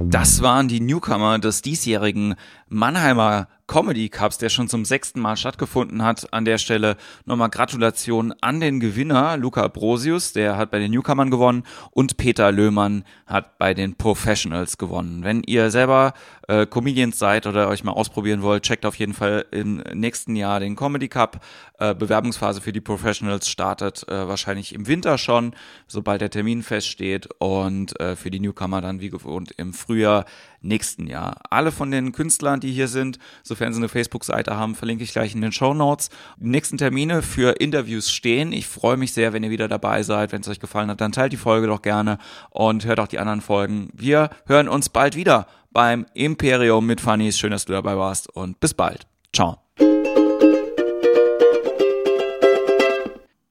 Das 0.02 0.42
waren 0.42 0.68
die 0.68 0.80
Newcomer 0.80 1.38
des 1.38 1.62
diesjährigen 1.62 2.34
Mannheimer 2.68 3.48
Comedy 3.72 4.10
Cups, 4.10 4.36
der 4.36 4.50
schon 4.50 4.68
zum 4.68 4.84
sechsten 4.84 5.18
Mal 5.18 5.38
stattgefunden 5.38 6.04
hat. 6.04 6.30
An 6.34 6.44
der 6.44 6.58
Stelle 6.58 6.98
nochmal 7.24 7.48
Gratulation 7.48 8.34
an 8.42 8.60
den 8.60 8.80
Gewinner, 8.80 9.38
Luca 9.38 9.66
Brosius, 9.68 10.34
der 10.34 10.58
hat 10.58 10.70
bei 10.70 10.78
den 10.78 10.90
Newcomern 10.90 11.30
gewonnen 11.30 11.62
und 11.90 12.18
Peter 12.18 12.52
Löhmann 12.52 13.02
hat 13.24 13.56
bei 13.56 13.72
den 13.72 13.94
Professionals 13.94 14.76
gewonnen. 14.76 15.24
Wenn 15.24 15.42
ihr 15.46 15.70
selber 15.70 16.12
äh, 16.48 16.66
Comedians 16.66 17.18
seid 17.18 17.46
oder 17.46 17.68
euch 17.68 17.82
mal 17.82 17.92
ausprobieren 17.92 18.42
wollt, 18.42 18.64
checkt 18.64 18.84
auf 18.84 18.96
jeden 18.96 19.14
Fall 19.14 19.46
im 19.52 19.76
nächsten 19.94 20.36
Jahr 20.36 20.60
den 20.60 20.76
Comedy 20.76 21.08
Cup. 21.08 21.42
Äh, 21.78 21.94
Bewerbungsphase 21.94 22.60
für 22.60 22.74
die 22.74 22.82
Professionals 22.82 23.48
startet 23.48 24.06
äh, 24.06 24.28
wahrscheinlich 24.28 24.74
im 24.74 24.86
Winter 24.86 25.16
schon, 25.16 25.54
sobald 25.86 26.20
der 26.20 26.28
Termin 26.28 26.62
feststeht 26.62 27.30
und 27.38 27.98
äh, 28.00 28.16
für 28.16 28.30
die 28.30 28.40
Newcomer 28.40 28.82
dann 28.82 29.00
wie 29.00 29.08
gewohnt 29.08 29.52
im 29.56 29.72
Frühjahr 29.72 30.26
nächsten 30.62 31.06
Jahr. 31.06 31.36
Alle 31.50 31.72
von 31.72 31.90
den 31.90 32.12
Künstlern, 32.12 32.60
die 32.60 32.72
hier 32.72 32.88
sind, 32.88 33.18
sofern 33.42 33.72
sie 33.72 33.78
eine 33.78 33.88
Facebook-Seite 33.88 34.56
haben, 34.56 34.74
verlinke 34.74 35.04
ich 35.04 35.12
gleich 35.12 35.34
in 35.34 35.40
den 35.40 35.52
Show 35.52 35.74
Notes. 35.74 36.10
Die 36.38 36.48
nächsten 36.48 36.78
Termine 36.78 37.22
für 37.22 37.60
Interviews 37.60 38.10
stehen. 38.10 38.52
Ich 38.52 38.66
freue 38.66 38.96
mich 38.96 39.12
sehr, 39.12 39.32
wenn 39.32 39.42
ihr 39.42 39.50
wieder 39.50 39.68
dabei 39.68 40.02
seid. 40.02 40.32
Wenn 40.32 40.42
es 40.42 40.48
euch 40.48 40.60
gefallen 40.60 40.90
hat, 40.90 41.00
dann 41.00 41.12
teilt 41.12 41.32
die 41.32 41.36
Folge 41.36 41.66
doch 41.66 41.82
gerne 41.82 42.18
und 42.50 42.84
hört 42.84 43.00
auch 43.00 43.08
die 43.08 43.18
anderen 43.18 43.40
Folgen. 43.40 43.90
Wir 43.94 44.30
hören 44.46 44.68
uns 44.68 44.88
bald 44.88 45.16
wieder 45.16 45.46
beim 45.72 46.06
Imperium 46.14 46.86
mit 46.86 47.00
Funnies. 47.00 47.38
Schön, 47.38 47.50
dass 47.50 47.64
du 47.64 47.72
dabei 47.72 47.96
warst 47.96 48.28
und 48.28 48.60
bis 48.60 48.74
bald. 48.74 49.06
Ciao. 49.34 49.58